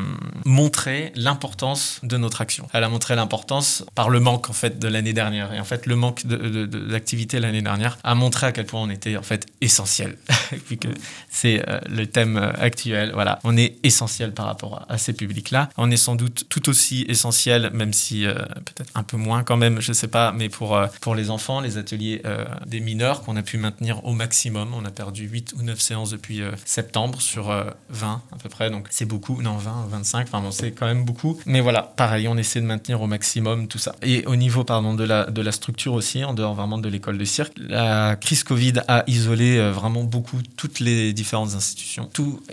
montré 0.45 1.11
l'importance 1.15 1.99
de 2.03 2.17
notre 2.17 2.41
action. 2.41 2.67
Elle 2.73 2.83
a 2.83 2.89
montré 2.89 3.15
l'importance 3.15 3.85
par 3.95 4.09
le 4.09 4.19
manque, 4.19 4.49
en 4.49 4.53
fait, 4.53 4.79
de 4.79 4.87
l'année 4.87 5.13
dernière. 5.13 5.53
Et 5.53 5.59
en 5.59 5.63
fait, 5.63 5.85
le 5.85 5.95
manque 5.95 6.25
de- 6.25 6.35
de- 6.37 6.65
de- 6.65 6.79
d'activité 6.87 7.39
l'année 7.39 7.61
dernière 7.61 7.97
a 8.03 8.15
montré 8.15 8.47
à 8.47 8.51
quel 8.51 8.65
point 8.65 8.81
on 8.81 8.89
était, 8.89 9.15
en 9.17 9.21
fait, 9.23 9.45
essentiel. 9.61 10.17
Vu 10.69 10.77
que 10.77 10.87
c'est 11.29 11.63
euh, 11.67 11.79
le 11.89 12.05
thème 12.05 12.37
euh, 12.37 12.51
actuel. 12.59 13.11
Voilà, 13.13 13.39
on 13.43 13.57
est 13.57 13.75
essentiel 13.83 14.33
par 14.33 14.45
rapport 14.45 14.85
à, 14.87 14.97
ces 14.97 15.13
publics-là. 15.13 15.69
On 15.77 15.91
est 15.91 15.97
sans 15.97 16.15
doute 16.15 16.45
tout 16.49 16.69
aussi 16.69 17.05
essentiel, 17.09 17.71
même 17.73 17.93
si 17.93 18.25
euh, 18.25 18.33
peut-être 18.33 18.91
un 18.95 19.03
peu 19.03 19.17
moins 19.17 19.43
quand 19.43 19.57
même, 19.57 19.81
je 19.81 19.93
sais 19.93 20.07
pas, 20.07 20.31
mais 20.31 20.49
pour, 20.49 20.79
pour 21.01 21.15
les 21.15 21.29
enfants, 21.29 21.59
les 21.59 21.77
ateliers 21.77 22.21
des 22.65 22.79
mineurs 22.79 23.23
qu'on 23.23 23.35
a 23.35 23.41
pu 23.41 23.57
maintenir 23.57 24.05
au 24.05 24.13
maximum. 24.13 24.73
On 24.73 24.85
a 24.85 24.91
perdu 24.91 25.27
8 25.27 25.53
ou 25.57 25.63
9 25.63 25.79
séances 25.79 26.11
depuis 26.11 26.41
septembre 26.65 27.21
sur 27.21 27.49
euh, 27.49 27.63
20 27.89 28.21
à 28.31 28.35
peu 28.41 28.49
près, 28.49 28.69
donc 28.69 28.87
c'est 28.89 29.05
beaucoup. 29.05 29.41
Non, 29.41 29.57
20, 29.57 29.87
25, 29.89 30.27
enfin 30.27 30.41
bon, 30.41 30.51
c'est 30.51 30.71
quand 30.71 30.85
même 30.85 31.05
beaucoup. 31.05 31.39
Mais 31.45 31.61
voilà, 31.61 31.81
pareil, 31.81 32.27
on 32.27 32.37
essaie 32.37 32.61
de 32.61 32.65
maintenir 32.65 33.01
au 33.01 33.07
maximum 33.07 33.67
tout 33.67 33.77
ça. 33.77 33.95
Et 34.01 34.25
au 34.25 34.35
niveau, 34.35 34.63
pardon, 34.63 34.93
de 34.93 35.03
la, 35.03 35.25
de 35.25 35.41
la 35.41 35.51
structure 35.51 35.93
aussi, 35.93 36.23
en 36.23 36.33
dehors 36.33 36.55
vraiment 36.55 36.77
de 36.77 36.89
l'école 36.89 37.17
de 37.17 37.25
cirque, 37.25 37.53
la 37.57 38.15
crise 38.15 38.43
Covid 38.43 38.73
a 38.87 39.03
isolé 39.07 39.71
vraiment 39.71 40.03
beaucoup 40.13 40.39
toutes 40.55 40.79
les 40.79 41.11
différentes 41.13 41.55
institutions, 41.55 42.09
toutes 42.13 42.43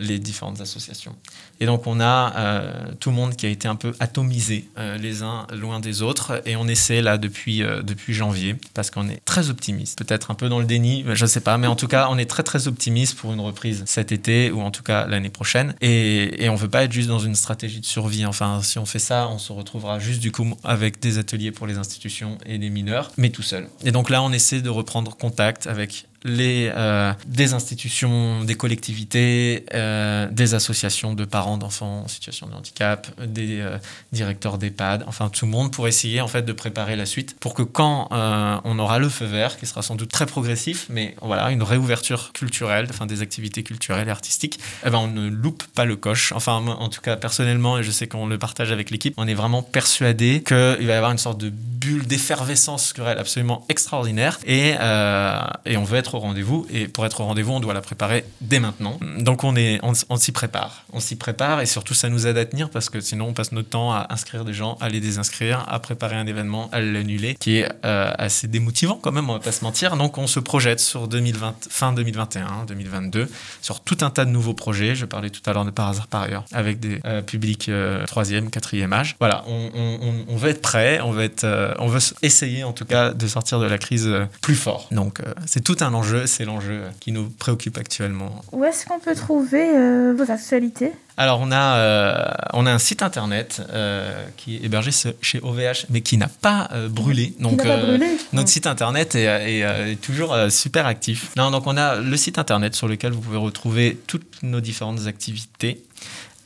les 0.00 0.18
différentes 0.18 0.60
associations. 0.60 1.14
Et 1.60 1.66
donc 1.66 1.86
on 1.86 2.00
a 2.00 2.34
euh, 2.36 2.92
tout 3.00 3.10
le 3.10 3.16
monde 3.16 3.34
qui 3.34 3.46
a 3.46 3.48
été 3.48 3.66
un 3.66 3.74
peu 3.74 3.92
atomisé 3.98 4.68
euh, 4.78 4.96
les 4.96 5.22
uns 5.22 5.46
loin 5.52 5.80
des 5.80 6.02
autres 6.02 6.40
et 6.46 6.56
on 6.56 6.68
essaie 6.68 7.02
là 7.02 7.18
depuis, 7.18 7.62
euh, 7.62 7.82
depuis 7.82 8.14
janvier 8.14 8.56
parce 8.74 8.90
qu'on 8.90 9.08
est 9.08 9.24
très 9.24 9.50
optimiste, 9.50 9.98
peut-être 9.98 10.30
un 10.30 10.34
peu 10.34 10.48
dans 10.48 10.60
le 10.60 10.66
déni, 10.66 11.04
je 11.12 11.26
sais 11.26 11.40
pas, 11.40 11.58
mais 11.58 11.66
en 11.66 11.74
tout 11.74 11.88
cas 11.88 12.08
on 12.10 12.18
est 12.18 12.30
très 12.30 12.44
très 12.44 12.68
optimiste 12.68 13.18
pour 13.18 13.32
une 13.32 13.40
reprise 13.40 13.82
cet 13.86 14.12
été 14.12 14.52
ou 14.52 14.60
en 14.60 14.70
tout 14.70 14.84
cas 14.84 15.06
l'année 15.06 15.30
prochaine 15.30 15.74
et, 15.80 16.44
et 16.44 16.48
on 16.48 16.54
veut 16.54 16.68
pas 16.68 16.84
être 16.84 16.92
juste 16.92 17.08
dans 17.08 17.18
une 17.18 17.34
stratégie 17.34 17.80
de 17.80 17.86
survie. 17.86 18.24
Enfin 18.24 18.60
si 18.62 18.78
on 18.78 18.86
fait 18.86 19.00
ça, 19.00 19.28
on 19.28 19.38
se 19.38 19.52
retrouvera 19.52 19.98
juste 19.98 20.20
du 20.20 20.30
coup 20.30 20.46
avec 20.62 21.00
des 21.00 21.18
ateliers 21.18 21.50
pour 21.50 21.66
les 21.66 21.76
institutions 21.76 22.38
et 22.46 22.58
des 22.58 22.70
mineurs, 22.70 23.10
mais 23.16 23.30
tout 23.30 23.42
seul. 23.42 23.68
Et 23.84 23.90
donc 23.90 24.10
là 24.10 24.22
on 24.22 24.32
essaie 24.32 24.60
de 24.60 24.70
reprendre 24.70 25.16
contact 25.16 25.66
avec 25.66 26.06
les, 26.24 26.70
euh, 26.74 27.12
des 27.26 27.54
institutions, 27.54 28.42
des 28.42 28.56
collectivités, 28.56 29.64
euh, 29.74 30.28
des 30.30 30.54
associations 30.54 31.14
de 31.14 31.24
parents 31.24 31.58
d'enfants 31.58 32.02
en 32.04 32.08
situation 32.08 32.48
de 32.48 32.54
handicap, 32.54 33.08
des 33.24 33.60
euh, 33.60 33.78
directeurs 34.12 34.58
d'EHPAD, 34.58 35.04
enfin 35.06 35.28
tout 35.28 35.44
le 35.44 35.52
monde 35.52 35.72
pour 35.72 35.86
essayer 35.86 36.20
en 36.20 36.28
fait 36.28 36.42
de 36.42 36.52
préparer 36.52 36.96
la 36.96 37.06
suite 37.06 37.38
pour 37.38 37.54
que 37.54 37.62
quand 37.62 38.08
on 38.10 38.78
aura 38.78 38.98
le 38.98 39.08
feu 39.08 39.26
vert, 39.26 39.58
qui 39.58 39.66
sera 39.66 39.82
sans 39.82 39.94
doute 39.94 40.10
très 40.10 40.26
progressif, 40.26 40.86
mais 40.90 41.14
voilà 41.22 41.50
une 41.50 41.62
réouverture 41.62 42.32
culturelle, 42.32 42.86
enfin 42.90 43.06
des 43.06 43.22
activités 43.22 43.62
culturelles 43.62 44.08
et 44.08 44.10
artistiques, 44.10 44.58
eh 44.84 44.90
ben 44.90 44.98
on 44.98 45.08
ne 45.08 45.28
loupe 45.28 45.64
pas 45.74 45.84
le 45.84 45.96
coche. 45.96 46.32
Enfin 46.32 46.60
moi, 46.60 46.76
en 46.76 46.88
tout 46.88 47.00
cas 47.00 47.16
personnellement 47.16 47.78
et 47.78 47.82
je 47.82 47.90
sais 47.90 48.08
qu'on 48.08 48.26
le 48.26 48.38
partage 48.38 48.72
avec 48.72 48.90
l'équipe, 48.90 49.14
on 49.16 49.28
est 49.28 49.34
vraiment 49.34 49.62
persuadé 49.62 50.42
qu'il 50.46 50.56
va 50.56 50.76
y 50.76 50.90
avoir 50.92 51.12
une 51.12 51.18
sorte 51.18 51.38
de 51.38 51.50
bulle 51.50 52.06
d'effervescence 52.06 52.92
culturelle 52.92 53.18
absolument 53.18 53.64
extraordinaire 53.68 54.38
et, 54.46 54.70
et 54.70 55.76
on 55.76 55.84
veut 55.84 55.98
être 55.98 56.07
au 56.14 56.18
rendez-vous. 56.18 56.66
Et 56.70 56.88
pour 56.88 57.06
être 57.06 57.20
au 57.20 57.24
rendez-vous, 57.24 57.52
on 57.52 57.60
doit 57.60 57.74
la 57.74 57.80
préparer 57.80 58.24
dès 58.40 58.60
maintenant. 58.60 58.98
Donc 59.18 59.44
on, 59.44 59.56
est, 59.56 59.80
on, 59.82 60.16
s'y 60.16 60.32
prépare. 60.32 60.84
On 60.92 61.00
s'y 61.00 61.16
prépare 61.16 61.60
et 61.60 61.66
surtout 61.66 61.94
ça 61.94 62.08
nous 62.08 62.26
aide 62.26 62.38
à 62.38 62.44
tenir 62.44 62.70
parce 62.70 62.90
que 62.90 63.00
sinon 63.00 63.26
on 63.28 63.32
passe 63.32 63.52
notre 63.52 63.68
temps 63.68 63.92
à 63.92 64.06
inscrire 64.10 64.44
des 64.44 64.54
gens, 64.54 64.76
à 64.80 64.88
les 64.88 65.00
désinscrire, 65.00 65.64
à 65.68 65.78
préparer 65.80 66.16
un 66.16 66.26
événement, 66.26 66.68
à 66.72 66.80
l'annuler, 66.80 67.36
qui 67.38 67.58
est 67.58 67.68
euh, 67.84 68.12
assez 68.18 68.48
démotivant 68.48 68.98
quand 69.00 69.12
même, 69.12 69.28
on 69.30 69.34
va 69.34 69.40
pas 69.40 69.52
se 69.52 69.64
mentir. 69.64 69.96
Donc 69.96 70.18
on 70.18 70.26
se 70.26 70.40
projette 70.40 70.80
sur 70.80 71.08
2020, 71.08 71.68
fin 71.70 71.92
2021, 71.92 72.64
2022, 72.66 73.28
sur 73.62 73.80
tout 73.80 73.98
un 74.00 74.10
tas 74.10 74.24
de 74.24 74.30
nouveaux 74.30 74.54
projets. 74.54 74.94
Je 74.94 75.04
parlais 75.04 75.30
tout 75.30 75.42
à 75.48 75.52
l'heure 75.52 75.64
de 75.64 75.70
Par 75.70 75.88
hasard 75.88 76.06
par 76.06 76.22
ailleurs, 76.22 76.44
avec 76.52 76.80
des 76.80 77.00
euh, 77.04 77.22
publics 77.22 77.68
euh, 77.68 78.04
troisième, 78.06 78.50
quatrième 78.50 78.92
âge. 78.92 79.16
Voilà, 79.20 79.44
on, 79.46 80.24
on, 80.28 80.36
veut 80.36 80.50
être 80.50 80.62
prêt, 80.62 81.00
on 81.00 81.10
veut, 81.10 81.24
être, 81.24 81.44
euh, 81.44 81.74
on 81.78 81.86
veut 81.86 82.00
essayer 82.22 82.64
en 82.64 82.72
tout 82.72 82.84
cas 82.84 83.12
de 83.12 83.26
sortir 83.26 83.60
de 83.60 83.66
la 83.66 83.78
crise 83.78 84.10
plus 84.42 84.54
fort. 84.54 84.88
Donc 84.90 85.20
c'est 85.46 85.62
tout 85.62 85.76
un 85.80 85.94
enjeu, 85.98 86.26
c'est 86.26 86.44
l'enjeu 86.44 86.82
qui 87.00 87.10
nous 87.12 87.28
préoccupe 87.28 87.76
actuellement. 87.78 88.42
Où 88.52 88.64
est-ce 88.64 88.86
qu'on 88.86 89.00
peut 89.00 89.14
trouver 89.14 89.64
euh, 89.74 90.14
vos 90.16 90.30
actualités? 90.30 90.92
Alors 91.16 91.40
on 91.40 91.50
a, 91.50 91.76
euh, 91.78 92.30
on 92.52 92.64
a 92.66 92.72
un 92.72 92.78
site 92.78 93.02
internet 93.02 93.60
euh, 93.72 94.24
qui 94.36 94.56
est 94.56 94.64
hébergé 94.64 94.92
chez 95.20 95.40
OVH, 95.40 95.86
mais 95.90 96.00
qui 96.00 96.16
n'a 96.16 96.28
pas 96.28 96.68
euh, 96.72 96.88
brûlé. 96.88 97.34
Donc 97.40 97.62
pas 97.62 97.76
brûlé 97.76 98.06
notre 98.32 98.48
site 98.48 98.66
internet 98.66 99.14
est, 99.14 99.24
est, 99.24 99.60
est 99.92 100.00
toujours 100.00 100.36
super 100.48 100.86
actif. 100.86 101.30
Non, 101.36 101.50
donc 101.50 101.66
on 101.66 101.76
a 101.76 101.96
le 101.96 102.16
site 102.16 102.38
internet 102.38 102.74
sur 102.76 102.86
lequel 102.86 103.12
vous 103.12 103.20
pouvez 103.20 103.38
retrouver 103.38 103.98
toutes 104.06 104.42
nos 104.42 104.60
différentes 104.60 105.06
activités, 105.06 105.82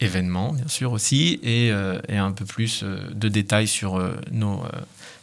événements 0.01 0.53
bien 0.53 0.69
sûr 0.69 0.93
aussi, 0.93 1.39
et, 1.43 1.71
et 2.09 2.17
un 2.17 2.33
peu 2.33 2.47
plus 2.47 2.85
de 2.85 3.29
détails 3.29 3.69
sur 3.69 4.01
nos 4.31 4.63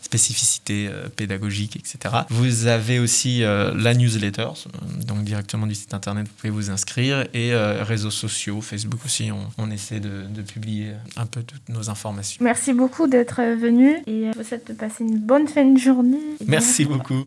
spécificités 0.09 0.87
euh, 0.87 1.07
pédagogiques, 1.15 1.75
etc. 1.75 2.23
Vous 2.29 2.65
avez 2.65 2.97
aussi 2.97 3.43
euh, 3.43 3.71
la 3.75 3.93
newsletter, 3.93 4.41
euh, 4.41 5.03
donc 5.05 5.23
directement 5.23 5.67
du 5.67 5.75
site 5.75 5.93
internet, 5.93 6.25
vous 6.27 6.33
pouvez 6.35 6.49
vous 6.49 6.71
inscrire, 6.71 7.27
et 7.35 7.53
euh, 7.53 7.83
réseaux 7.83 8.09
sociaux, 8.09 8.59
Facebook 8.61 9.01
aussi, 9.05 9.31
on, 9.31 9.41
on 9.63 9.69
essaie 9.69 9.99
de, 9.99 10.23
de 10.27 10.41
publier 10.41 10.93
un 11.15 11.27
peu 11.27 11.43
toutes 11.43 11.69
nos 11.69 11.91
informations. 11.91 12.43
Merci 12.43 12.73
beaucoup 12.73 13.07
d'être 13.07 13.39
venu 13.55 13.97
et 14.07 14.31
je 14.33 14.37
vous 14.37 14.43
souhaite 14.43 14.67
de 14.67 14.73
passer 14.73 15.03
une 15.03 15.19
bonne 15.19 15.47
fin 15.47 15.65
de 15.65 15.77
journée. 15.77 16.17
Merci 16.47 16.85
beaucoup. 16.85 17.13